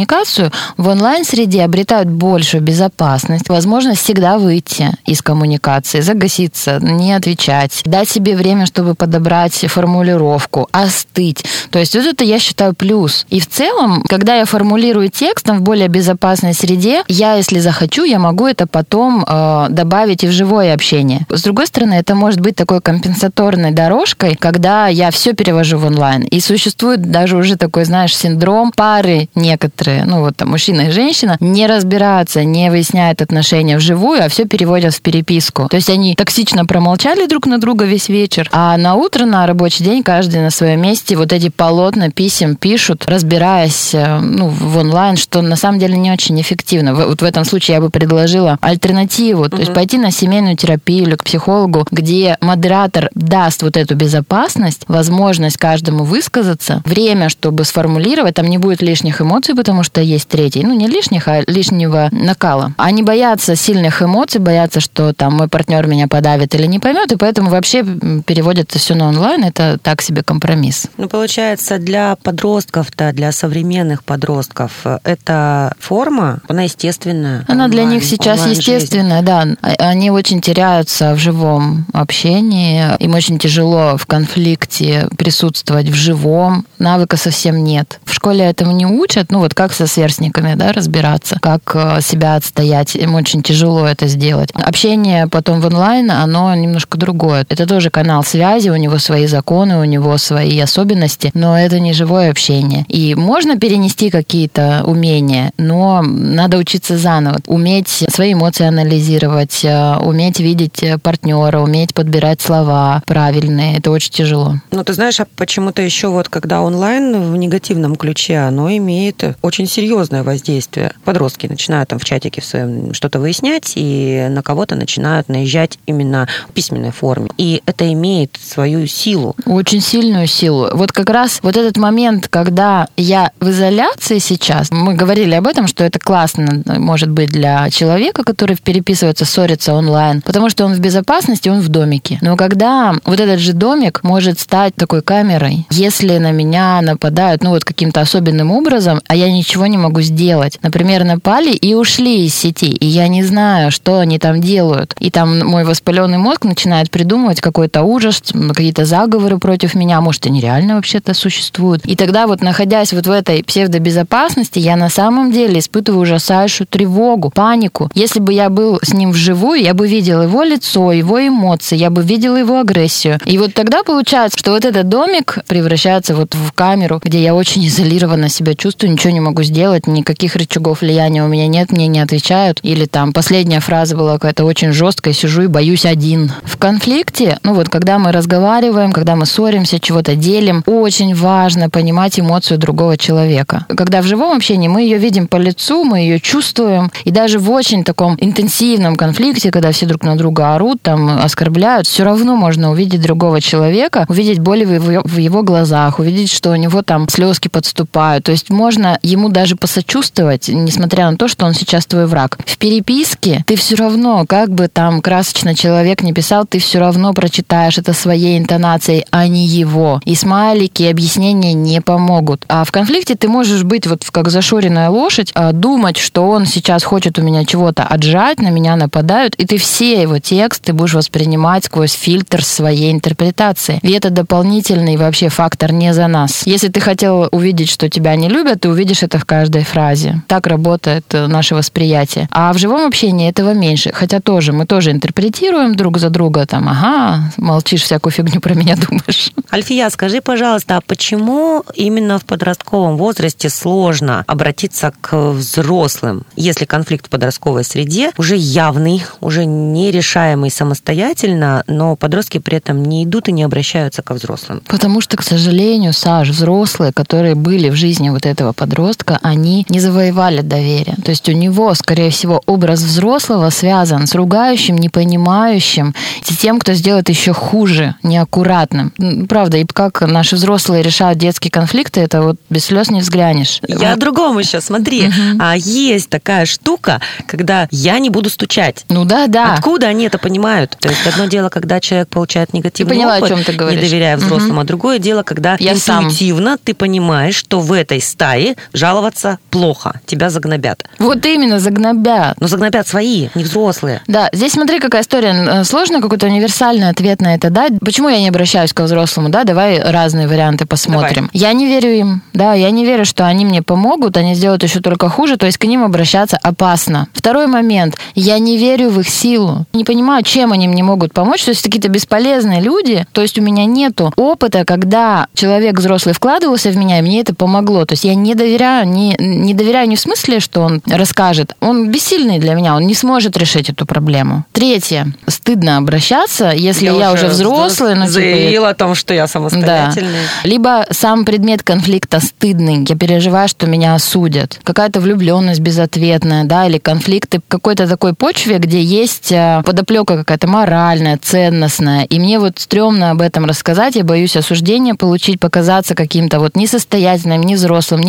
в 0.77 0.89
онлайн-среде 0.89 1.63
обретают 1.63 2.09
большую 2.09 2.63
безопасность, 2.63 3.49
возможность 3.49 4.03
всегда 4.03 4.39
выйти 4.39 4.91
из 5.07 5.23
коммуникации, 5.23 6.01
загаситься, 6.01 6.79
не 6.81 7.13
отвечать, 7.13 7.83
дать 7.85 8.09
себе 8.09 8.37
время, 8.37 8.67
чтобы 8.67 8.95
подобрать 8.95 9.55
формулировку, 9.55 10.69
остыть. 10.73 11.45
То 11.71 11.79
есть 11.79 11.95
вот 11.95 12.05
это 12.05 12.25
я 12.25 12.39
считаю 12.39 12.75
плюс. 12.75 13.27
И 13.31 13.41
в 13.41 13.49
целом, 13.49 14.03
когда 14.09 14.37
я 14.37 14.45
формулирую 14.45 15.11
текстом 15.11 15.59
в 15.59 15.63
более 15.63 15.89
безопасной 15.89 16.55
среде, 16.55 17.03
я, 17.09 17.35
если 17.35 17.61
захочу, 17.61 18.05
я 18.05 18.19
могу 18.19 18.47
это 18.47 18.67
потом 18.67 19.25
э, 19.27 19.67
добавить 19.71 20.25
и 20.25 20.27
в 20.27 20.33
живое 20.33 20.75
общение. 20.75 21.27
С 21.29 21.43
другой 21.43 21.67
стороны, 21.67 21.95
это 21.95 22.15
может 22.15 22.41
быть 22.41 22.57
такой 22.57 22.81
компенсаторной 22.81 23.73
дорожкой, 23.73 24.37
когда 24.37 24.89
я 24.89 25.11
все 25.11 25.33
перевожу 25.35 25.79
в 25.79 25.87
онлайн. 25.87 26.23
И 26.23 26.41
существует 26.41 27.11
даже 27.11 27.37
уже 27.37 27.57
такой, 27.57 27.85
знаешь, 27.85 28.17
синдром 28.17 28.73
пары 28.73 29.29
некоторые 29.35 29.84
некоторые, 29.85 30.05
ну 30.05 30.21
вот 30.21 30.37
там 30.37 30.51
мужчина 30.51 30.83
и 30.83 30.91
женщина, 30.91 31.37
не 31.41 31.67
разбираются, 31.67 32.45
не 32.45 32.71
выясняют 32.71 33.23
отношения 33.23 33.77
вживую, 33.77 34.25
а 34.25 34.29
все 34.29 34.45
переводят 34.45 34.95
в 34.95 35.01
переписку. 35.01 35.69
То 35.69 35.77
есть 35.77 35.91
они 35.91 36.15
токсично 36.15 36.65
промолчали 36.67 37.27
друг 37.27 37.47
на 37.47 37.59
друга 37.59 37.85
весь 37.85 38.09
вечер, 38.09 38.49
а 38.53 38.77
на 38.77 38.95
утро, 38.95 39.25
на 39.25 39.47
рабочий 39.47 39.85
день, 39.85 40.03
каждый 40.03 40.41
на 40.41 40.51
своем 40.51 40.81
месте 40.81 41.17
вот 41.17 41.33
эти 41.33 41.49
полотна 41.49 42.11
писем 42.11 42.57
пишут, 42.57 43.05
разбираясь 43.07 43.95
э, 43.95 44.19
ну, 44.21 44.49
в 44.49 44.77
онлайн, 44.79 45.17
что 45.17 45.43
на 45.43 45.57
самом 45.57 45.79
деле 45.79 45.97
не 45.97 46.11
очень 46.11 46.41
эффективно. 46.41 46.95
Вот 46.95 47.23
в 47.23 47.25
этом 47.25 47.45
случае 47.45 47.77
я 47.77 47.81
бы 47.81 47.91
предложила 47.91 48.59
альтернативу, 48.61 49.49
то 49.49 49.59
есть 49.59 49.73
пойти 49.75 49.99
на 49.99 50.11
семейную 50.11 50.57
терапию 50.57 51.05
или 51.05 51.17
к 51.17 51.25
психологу, 51.25 51.87
где 51.91 52.37
модератор 52.41 53.11
даст 53.15 53.63
вот 53.63 53.77
эту 53.77 53.95
безопасность, 53.95 54.83
возможность 54.89 55.57
каждому 55.57 56.05
высказаться, 56.05 56.83
время, 56.85 57.29
чтобы 57.29 57.65
сформулировать, 57.65 58.35
там 58.35 58.47
не 58.47 58.59
будет 58.59 58.83
лишних 58.83 59.21
эмоций, 59.21 59.55
потому 59.55 59.74
что 59.83 60.01
есть 60.01 60.29
третий, 60.29 60.63
ну 60.63 60.75
не 60.75 60.87
лишних, 60.87 61.29
а 61.29 61.43
лишнего 61.47 62.09
накала. 62.13 62.73
Они 62.77 63.03
боятся 63.03 63.57
сильных 63.57 64.03
эмоций, 64.03 64.41
боятся, 64.41 64.81
что 64.81 65.13
там 65.13 65.35
мой 65.35 65.49
партнер 65.49 65.87
меня 65.87 66.09
подавит 66.09 66.55
или 66.55 66.67
не 66.67 66.79
поймет, 66.79 67.13
и 67.13 67.17
поэтому 67.17 67.51
вообще 67.51 67.85
переводят 68.27 68.71
это 68.71 68.79
все 68.79 68.95
на 68.95 69.09
онлайн, 69.09 69.45
это 69.45 69.79
так 69.83 70.03
себе 70.03 70.23
компромисс. 70.23 70.87
Ну, 70.97 71.09
получается, 71.09 71.79
для 71.79 72.17
подростков-то, 72.17 73.13
для 73.13 73.33
современных 73.33 74.05
подростков, 74.05 74.73
э, 74.85 74.99
эта 75.05 75.75
форма, 75.79 76.41
она 76.49 76.63
естественная. 76.63 77.45
Она 77.49 77.69
для 77.69 77.85
них 77.85 78.05
сейчас 78.05 78.47
естественная, 78.47 79.23
да. 79.23 79.47
А, 79.63 79.69
они 79.79 80.11
очень 80.11 80.41
теряются 80.41 81.15
в 81.15 81.19
живом 81.19 81.87
общении, 81.93 82.97
им 82.99 83.15
очень 83.15 83.39
тяжело 83.39 83.97
в 83.97 84.07
конфликте 84.07 85.09
присутствовать 85.17 85.89
в 85.89 85.95
живом, 85.95 86.67
навыка 86.79 87.17
совсем 87.17 87.63
нет. 87.63 88.01
В 88.05 88.13
школе 88.15 88.45
этому 88.45 88.73
не 88.73 88.87
учат, 88.87 89.31
ну 89.31 89.39
вот 89.39 89.55
как 89.55 89.64
со 89.73 89.87
сверстниками, 89.87 90.55
да, 90.55 90.73
разбираться, 90.73 91.39
как 91.41 91.61
э, 91.75 92.01
себя 92.01 92.37
отстоять, 92.37 92.95
им 92.95 93.15
очень 93.15 93.43
тяжело 93.43 93.87
это 93.87 94.07
сделать. 94.07 94.51
Общение 94.53 95.27
потом 95.27 95.61
в 95.61 95.67
онлайн, 95.67 96.11
оно 96.11 96.55
немножко 96.55 96.99
другое. 96.99 97.47
Это 97.49 97.67
тоже 97.67 97.91
канал 97.91 98.25
связи, 98.25 98.69
у 98.69 98.77
него 98.77 98.99
свои 98.99 99.27
законы, 99.27 99.79
у 99.79 99.85
него 99.85 100.17
свои 100.19 100.59
особенности, 100.59 101.31
но 101.35 101.59
это 101.59 101.81
не 101.81 101.93
живое 101.93 102.31
общение. 102.31 102.85
И 102.89 103.15
можно 103.15 103.59
перенести 103.59 104.11
какие-то 104.11 104.83
умения, 104.85 105.53
но 105.59 106.03
надо 106.03 106.59
учиться 106.59 106.99
заново. 106.99 107.39
Уметь 107.47 107.89
свои 107.89 108.35
эмоции 108.35 108.67
анализировать, 108.67 109.65
э, 109.65 109.97
уметь 109.99 110.41
видеть 110.41 110.85
партнера, 111.03 111.61
уметь 111.61 111.95
подбирать 111.95 112.41
слова 112.41 113.03
правильные. 113.07 113.79
Это 113.79 113.91
очень 113.91 114.13
тяжело. 114.13 114.57
Ну, 114.71 114.85
ты 114.85 114.93
знаешь, 114.93 115.21
а 115.21 115.27
почему-то 115.37 115.83
еще 115.83 116.09
вот 116.09 116.29
когда 116.29 116.63
онлайн 116.63 117.33
в 117.33 117.37
негативном 117.37 117.97
ключе, 117.97 118.39
оно 118.39 118.71
имеет 118.77 119.23
очень 119.43 119.54
серьезное 119.63 120.23
воздействие. 120.23 120.93
Подростки 121.05 121.47
начинают 121.47 121.89
там 121.89 121.99
в 121.99 122.05
чатике 122.05 122.41
в 122.41 122.45
своем 122.45 122.93
что-то 122.93 123.21
выяснять, 123.21 123.73
и 123.77 124.27
на 124.31 124.43
кого-то 124.43 124.75
начинают 124.75 125.29
наезжать 125.29 125.79
именно 125.87 126.29
в 126.49 126.53
письменной 126.53 126.91
форме. 126.91 127.31
И 127.39 127.63
это 127.67 127.91
имеет 127.93 128.39
свою 128.43 128.87
силу. 128.87 129.35
Очень 129.47 129.81
сильную 129.81 130.27
силу. 130.27 130.69
Вот 130.73 130.93
как 130.93 131.11
раз 131.11 131.41
вот 131.43 131.57
этот 131.57 131.77
момент, 131.77 132.29
когда 132.29 132.89
я 132.97 133.31
в 133.41 133.49
изоляции 133.51 134.19
сейчас, 134.19 134.71
мы 134.71 134.95
говорили 134.95 135.35
об 135.35 135.47
этом, 135.47 135.67
что 135.67 135.85
это 135.85 135.99
классно 135.99 136.63
может 136.67 137.11
быть 137.11 137.31
для 137.31 137.71
человека, 137.71 138.25
который 138.25 138.57
переписывается, 138.57 139.25
ссорится 139.25 139.75
онлайн, 139.75 140.23
потому 140.23 140.51
что 140.51 140.65
он 140.65 140.75
в 140.75 140.81
безопасности, 140.81 141.49
он 141.49 141.61
в 141.61 141.69
домике. 141.69 142.19
Но 142.21 142.37
когда 142.37 142.95
вот 143.05 143.21
этот 143.21 143.41
же 143.41 143.53
домик 143.53 144.01
может 144.03 144.39
стать 144.41 144.75
такой 144.75 145.03
камерой, 145.03 145.67
если 145.71 146.19
на 146.19 146.31
меня 146.31 146.81
нападают, 146.81 147.43
ну 147.43 147.51
вот 147.51 147.65
каким-то 147.65 148.01
особенным 148.01 148.51
образом, 148.51 149.01
а 149.07 149.17
я 149.17 149.31
ничего 149.45 149.67
не 149.67 149.77
могу 149.77 150.01
сделать. 150.01 150.59
Например, 150.63 151.05
напали 151.05 151.51
и 151.51 151.75
ушли 151.75 152.25
из 152.25 152.35
сети, 152.35 152.71
и 152.71 152.87
я 152.87 153.09
не 153.09 153.23
знаю, 153.23 153.71
что 153.71 153.99
они 153.99 154.19
там 154.19 154.41
делают. 154.41 154.97
И 154.99 155.11
там 155.11 155.39
мой 155.41 155.65
воспаленный 155.65 156.17
мозг 156.17 156.45
начинает 156.45 156.91
придумывать 156.91 157.43
какой-то 157.43 157.83
ужас, 157.83 158.23
какие-то 158.33 158.87
заговоры 158.87 159.39
против 159.39 159.75
меня, 159.75 160.01
может, 160.01 160.25
они 160.27 160.41
реально 160.41 160.77
вообще-то 160.77 161.13
существуют. 161.13 161.85
И 161.85 161.95
тогда 161.95 162.27
вот 162.27 162.41
находясь 162.41 162.95
вот 162.95 163.07
в 163.07 163.11
этой 163.11 163.45
псевдобезопасности, 163.45 164.59
я 164.59 164.77
на 164.77 164.89
самом 164.89 165.31
деле 165.31 165.59
испытываю 165.59 166.03
ужасающую 166.03 166.67
тревогу, 166.67 167.31
панику. 167.31 167.91
Если 167.95 168.21
бы 168.21 168.33
я 168.33 168.49
был 168.49 168.79
с 168.83 168.95
ним 168.95 169.11
вживую, 169.11 169.61
я 169.61 169.75
бы 169.75 169.87
видел 169.87 170.23
его 170.23 170.43
лицо, 170.43 170.91
его 170.91 171.21
эмоции, 171.21 171.77
я 171.77 171.91
бы 171.91 172.03
видела 172.03 172.37
его 172.37 172.61
агрессию. 172.61 173.19
И 173.27 173.37
вот 173.37 173.53
тогда 173.53 173.83
получается, 173.83 174.39
что 174.39 174.53
вот 174.53 174.65
этот 174.65 174.89
домик 174.89 175.39
превращается 175.47 176.17
вот 176.17 176.35
в 176.35 176.53
камеру, 176.53 177.01
где 177.05 177.23
я 177.23 177.35
очень 177.35 177.67
изолированно 177.67 178.31
себя 178.31 178.55
чувствую, 178.55 178.93
ничего 178.93 179.13
не 179.13 179.21
могу 179.21 179.34
сделать, 179.43 179.87
никаких 179.87 180.37
рычагов 180.37 180.83
влияния 180.83 181.25
у 181.25 181.29
меня 181.29 181.49
нет, 181.49 181.73
мне 181.73 181.87
не 181.87 182.01
отвечают. 182.01 182.61
Или 182.63 182.87
там 182.87 183.13
последняя 183.13 183.61
фраза 183.61 183.97
была 183.97 184.15
какая-то 184.15 184.45
очень 184.45 184.73
жесткая, 184.73 185.15
сижу 185.15 185.43
и 185.43 185.47
боюсь 185.47 185.87
один. 185.87 186.33
В 186.45 186.57
конфликте, 186.57 187.39
ну 187.43 187.55
вот 187.55 187.69
когда 187.69 187.99
мы 187.99 188.13
разговариваем, 188.13 188.93
когда 188.93 189.17
мы 189.17 189.27
ссоримся, 189.27 189.81
чего-то 189.81 190.15
делим, 190.15 190.63
очень 190.67 191.15
важно 191.15 191.71
понимать 191.71 192.21
эмоцию 192.21 192.59
другого 192.59 192.97
человека. 192.97 193.67
Когда 193.69 194.03
в 194.03 194.07
живом 194.07 194.37
общении 194.37 194.69
мы 194.69 194.83
ее 194.83 194.99
видим 194.99 195.27
по 195.27 195.37
лицу, 195.37 195.85
мы 195.85 196.01
ее 196.01 196.21
чувствуем, 196.21 196.91
и 197.05 197.11
даже 197.11 197.39
в 197.39 197.51
очень 197.51 197.85
таком 197.85 198.17
интенсивном 198.21 198.97
конфликте, 198.97 199.51
когда 199.51 199.73
все 199.73 199.87
друг 199.87 200.05
на 200.05 200.17
друга 200.17 200.55
орут, 200.55 200.83
там 200.83 201.09
оскорбляют, 201.23 201.87
все 201.87 202.05
равно 202.05 202.37
можно 202.37 202.71
увидеть 202.71 203.03
другого 203.03 203.41
человека, 203.41 204.07
увидеть 204.09 204.39
боль 204.39 204.65
в 204.65 204.73
его, 204.73 205.03
в 205.05 205.17
его 205.17 205.43
глазах, 205.43 205.99
увидеть, 205.99 206.33
что 206.33 206.51
у 206.51 206.57
него 206.57 206.83
там 206.83 207.09
слезки 207.09 207.49
подступают. 207.49 208.25
То 208.25 208.33
есть 208.33 208.51
можно 208.51 208.99
ему 209.15 209.29
даже 209.29 209.57
посочувствовать, 209.57 210.49
несмотря 210.49 211.11
на 211.11 211.17
то, 211.17 211.29
что 211.29 211.47
он 211.47 211.55
сейчас 211.55 211.87
твой 211.87 212.07
враг. 212.07 212.39
В 212.45 212.59
переписке 212.59 213.43
ты 213.47 213.57
все 213.57 213.77
равно, 213.77 214.25
как 214.29 214.51
бы 214.51 214.69
там 214.69 215.01
красочно 215.01 215.55
человек 215.55 216.03
не 216.03 216.13
писал, 216.13 216.47
ты 216.47 216.59
все 216.59 216.79
равно 216.79 217.13
прочитаешь 217.13 217.79
это 217.79 217.93
своей 217.93 218.39
интонацией, 218.39 219.05
а 219.11 219.27
не 219.27 219.47
его. 219.47 220.01
И 220.05 220.15
смайлики, 220.15 220.83
и 220.83 220.91
объяснения 220.91 221.55
не 221.55 221.81
помогут. 221.81 222.45
А 222.49 222.65
в 222.65 222.73
конфликте 222.73 223.15
ты 223.15 223.29
можешь 223.29 223.63
быть 223.63 223.87
вот 223.87 224.05
как 224.11 224.29
зашоренная 224.31 224.91
лошадь, 224.91 225.31
а, 225.35 225.53
думать, 225.53 225.97
что 225.97 226.29
он 226.29 226.47
сейчас 226.47 226.85
хочет 226.85 227.19
у 227.19 227.23
меня 227.23 227.45
чего-то 227.45 227.85
отжать, 227.85 228.41
на 228.41 228.51
меня 228.51 228.77
нападают, 228.77 229.35
и 229.37 229.47
ты 229.47 229.57
все 229.59 230.03
его 230.03 230.19
тексты 230.19 230.73
будешь 230.73 230.95
воспринимать 230.95 231.65
сквозь 231.65 231.93
фильтр 231.93 232.45
своей 232.45 232.93
интерпретации. 232.93 233.79
И 233.83 233.93
это 233.93 234.11
дополнительный 234.11 234.97
вообще 234.97 235.29
фактор 235.29 235.73
не 235.73 235.95
за 235.95 236.09
нас. 236.09 236.43
Если 236.47 236.69
ты 236.69 236.81
хотел 236.81 237.29
увидеть, 237.31 237.71
что 237.71 237.89
тебя 237.89 238.17
не 238.17 238.29
любят, 238.29 238.61
ты 238.61 238.69
увидишь 238.69 239.04
это 239.05 239.19
в 239.19 239.25
каждой 239.25 239.63
фразе. 239.63 240.23
Так 240.27 240.47
работает 240.47 241.05
э, 241.13 241.27
наше 241.27 241.55
восприятие. 241.55 242.29
А 242.31 242.53
в 242.53 242.59
живом 242.59 242.87
общении 242.87 243.29
этого 243.29 243.55
меньше. 243.55 243.93
Хотя 243.93 244.21
тоже, 244.21 244.53
мы 244.53 244.67
тоже 244.67 244.91
интерпретируем 244.91 245.75
друг 245.75 245.99
за 245.99 246.11
друга. 246.11 246.47
Там, 246.47 246.69
ага, 246.69 247.31
молчишь, 247.37 247.83
всякую 247.83 248.13
фигню 248.13 248.41
про 248.41 248.55
меня 248.55 248.77
думаешь. 248.77 249.33
Альфия, 249.53 249.89
скажи, 249.91 250.21
пожалуйста, 250.21 250.77
а 250.77 250.81
почему 250.81 251.65
именно 251.75 252.19
в 252.19 252.25
подростковом 252.25 252.97
возрасте 252.97 253.49
сложно 253.49 254.25
обратиться 254.27 254.93
к 255.01 255.31
взрослым, 255.31 256.25
если 256.37 256.65
конфликт 256.65 257.07
в 257.07 257.11
подростковой 257.11 257.65
среде 257.65 258.11
уже 258.19 258.37
явный, 258.37 259.05
уже 259.21 259.45
нерешаемый 259.45 260.51
самостоятельно, 260.51 261.63
но 261.67 261.97
подростки 261.97 262.39
при 262.39 262.59
этом 262.59 262.83
не 262.83 263.05
идут 263.05 263.29
и 263.29 263.33
не 263.33 263.43
обращаются 263.43 264.03
ко 264.03 264.15
взрослым? 264.15 264.63
Потому 264.67 265.01
что, 265.01 265.17
к 265.17 265.23
сожалению, 265.23 265.93
Саш, 265.93 266.31
взрослые, 266.31 266.93
которые 266.93 267.35
были 267.35 267.69
в 267.71 267.75
жизни 267.75 268.11
вот 268.11 268.27
этого 268.27 268.53
подростка, 268.53 268.94
они 269.23 269.67
не 269.69 269.81
завоевали 269.81 270.41
доверие. 270.41 270.97
То 271.05 271.11
есть 271.11 271.29
у 271.29 271.33
него, 271.33 271.75
скорее 271.75 272.11
всего, 272.11 272.43
образ 272.47 272.81
взрослого 272.81 273.51
связан 273.51 274.07
с 274.07 274.15
ругающим, 274.15 274.77
непонимающим, 274.77 275.95
с 276.23 276.37
тем, 276.37 276.59
кто 276.59 276.75
сделает 276.75 277.09
еще 277.09 277.33
хуже, 277.33 277.95
неаккуратным. 278.03 278.93
Правда, 279.29 279.59
и 279.59 279.65
как 279.65 280.03
наши 280.03 280.37
взрослые 280.37 280.83
решают 280.83 281.19
детские 281.19 281.51
конфликты, 281.51 282.01
это 282.01 282.23
вот 282.23 282.37
без 282.51 282.67
слез 282.67 282.91
не 282.91 283.01
взглянешь. 283.01 283.61
Я 283.67 283.77
вот. 283.77 283.85
о 283.85 283.97
другом 283.97 284.39
еще, 284.39 284.61
смотри. 284.61 285.09
Угу. 285.09 285.39
А 285.41 285.57
есть 285.57 286.09
такая 286.09 286.47
штука, 286.47 287.01
когда 287.27 287.69
я 287.71 287.99
не 287.99 288.11
буду 288.11 288.31
стучать. 288.31 288.85
Ну 288.89 289.05
да, 289.05 289.27
да. 289.27 289.55
Откуда 289.55 289.89
они 289.89 290.05
это 290.05 290.19
понимают? 290.19 290.77
То 290.81 290.89
есть 290.89 291.07
одно 291.07 291.27
дело, 291.27 291.49
когда 291.49 291.81
человек 291.81 292.09
получает 292.09 292.53
негативный 292.53 292.95
ты 292.95 293.01
поняла, 293.01 293.19
опыт, 293.19 293.25
о 293.25 293.35
чем 293.35 293.45
ты 293.45 293.53
говоришь. 293.53 293.81
не 293.81 293.89
доверяя 293.89 294.17
взрослому, 294.17 294.55
угу. 294.55 294.61
а 294.61 294.65
другое 294.65 294.99
дело, 294.99 295.23
когда 295.23 295.57
я 295.59 295.73
интуитивно 295.73 296.51
сам. 296.51 296.59
ты 296.63 296.75
понимаешь, 296.75 297.35
что 297.35 297.61
в 297.61 297.73
этой 297.73 298.01
стае 298.01 298.57
жаловаться 298.85 299.39
плохо, 299.49 300.01
тебя 300.05 300.29
загнобят. 300.29 300.85
Вот 300.99 301.25
именно, 301.25 301.59
загнобят. 301.59 302.39
Но 302.39 302.49
загнобят 302.49 302.87
свои, 302.87 303.29
не 303.35 303.43
взрослые. 303.43 304.03
Да, 304.07 304.29
здесь 304.35 304.53
смотри, 304.53 304.79
какая 304.79 305.01
история. 305.01 305.65
Сложно 305.65 306.03
какой-то 306.03 306.27
универсальный 306.27 306.91
ответ 306.91 307.23
на 307.23 307.35
это 307.35 307.49
дать. 307.49 307.73
Почему 307.81 308.11
я 308.11 308.21
не 308.21 308.29
обращаюсь 308.29 308.75
к 308.75 308.81
взрослому, 308.83 309.31
да? 309.31 309.45
Давай 309.45 309.81
разные 309.81 310.29
варианты 310.29 310.67
посмотрим. 310.67 311.31
Давай. 311.33 311.49
Я 311.49 311.55
не 311.55 311.67
верю 311.67 311.89
им, 311.89 312.23
да, 312.35 312.53
я 312.53 312.71
не 312.71 312.85
верю, 312.85 313.07
что 313.07 313.27
они 313.27 313.47
мне 313.47 313.63
помогут, 313.63 314.19
они 314.19 314.35
сделают 314.35 314.63
еще 314.63 314.81
только 314.81 315.09
хуже, 315.09 315.39
то 315.39 315.47
есть 315.47 315.57
к 315.57 315.65
ним 315.65 315.83
обращаться 315.83 316.39
опасно. 316.43 317.09
Второй 317.15 317.47
момент. 317.47 317.97
Я 318.15 318.39
не 318.39 318.59
верю 318.59 318.91
в 318.91 319.01
их 319.01 319.09
силу. 319.09 319.65
Не 319.73 319.85
понимаю, 319.85 320.23
чем 320.25 320.53
они 320.53 320.69
мне 320.69 320.83
могут 320.83 321.15
помочь. 321.15 321.43
То 321.43 321.53
есть 321.53 321.63
какие-то 321.63 321.89
бесполезные 321.89 322.61
люди. 322.61 323.07
То 323.13 323.23
есть 323.23 323.39
у 323.39 323.43
меня 323.43 323.65
нету 323.65 324.13
опыта, 324.17 324.67
когда 324.67 325.27
человек 325.33 325.79
взрослый 325.79 326.15
вкладывался 326.15 326.69
в 326.69 326.77
меня, 326.77 326.99
и 326.99 327.03
мне 327.03 327.23
это 327.23 327.35
помогло. 327.35 327.87
То 327.87 327.95
есть 327.95 328.05
я 328.05 328.15
не 328.15 328.35
доверяю 328.35 328.74
да, 328.75 328.85
не, 328.85 329.15
не 329.19 329.55
доверяю 329.55 329.89
не 329.89 329.97
в 329.97 330.01
смысле, 330.01 330.41
что 330.41 330.61
он 330.61 330.83
расскажет, 330.87 331.55
он 331.61 331.91
бессильный 331.91 332.39
для 332.39 332.55
меня, 332.55 332.75
он 332.75 332.87
не 332.87 332.95
сможет 332.95 333.37
решить 333.37 333.71
эту 333.71 333.87
проблему. 333.87 334.45
Третье, 334.53 335.13
стыдно 335.29 335.77
обращаться, 335.77 336.51
если 336.51 336.87
я, 336.87 337.13
уже 337.13 337.29
взрослый, 337.29 337.95
ну, 337.95 338.03
типа, 338.03 338.13
заявила 338.13 338.71
о 338.71 338.75
том, 338.75 338.95
что 338.95 339.15
я 339.15 339.27
самостоятельный. 339.27 340.13
да. 340.43 340.49
Либо 340.49 340.87
сам 340.91 341.25
предмет 341.25 341.63
конфликта 341.63 342.21
стыдный, 342.21 342.85
я 342.89 342.97
переживаю, 342.97 343.49
что 343.49 343.67
меня 343.67 343.95
осудят. 343.95 344.59
Какая-то 344.65 345.01
влюбленность 345.01 345.61
безответная, 345.61 346.45
да, 346.45 346.67
или 346.67 346.79
конфликты 346.79 347.41
какой-то 347.47 347.87
такой 347.87 348.15
почве, 348.15 348.59
где 348.59 348.83
есть 348.83 349.31
э, 349.31 349.63
подоплека 349.65 350.17
какая-то 350.19 350.49
моральная, 350.49 351.19
ценностная. 351.23 352.05
И 352.05 352.19
мне 352.19 352.39
вот 352.39 352.59
стрёмно 352.59 353.11
об 353.11 353.21
этом 353.21 353.45
рассказать, 353.45 353.97
я 353.97 354.05
боюсь 354.05 354.37
осуждения 354.37 354.95
получить, 354.95 355.39
показаться 355.39 355.95
каким-то 355.95 356.41
вот 356.41 356.57
несостоятельным, 356.57 357.43
не 357.43 357.55
взрослым, 357.55 358.01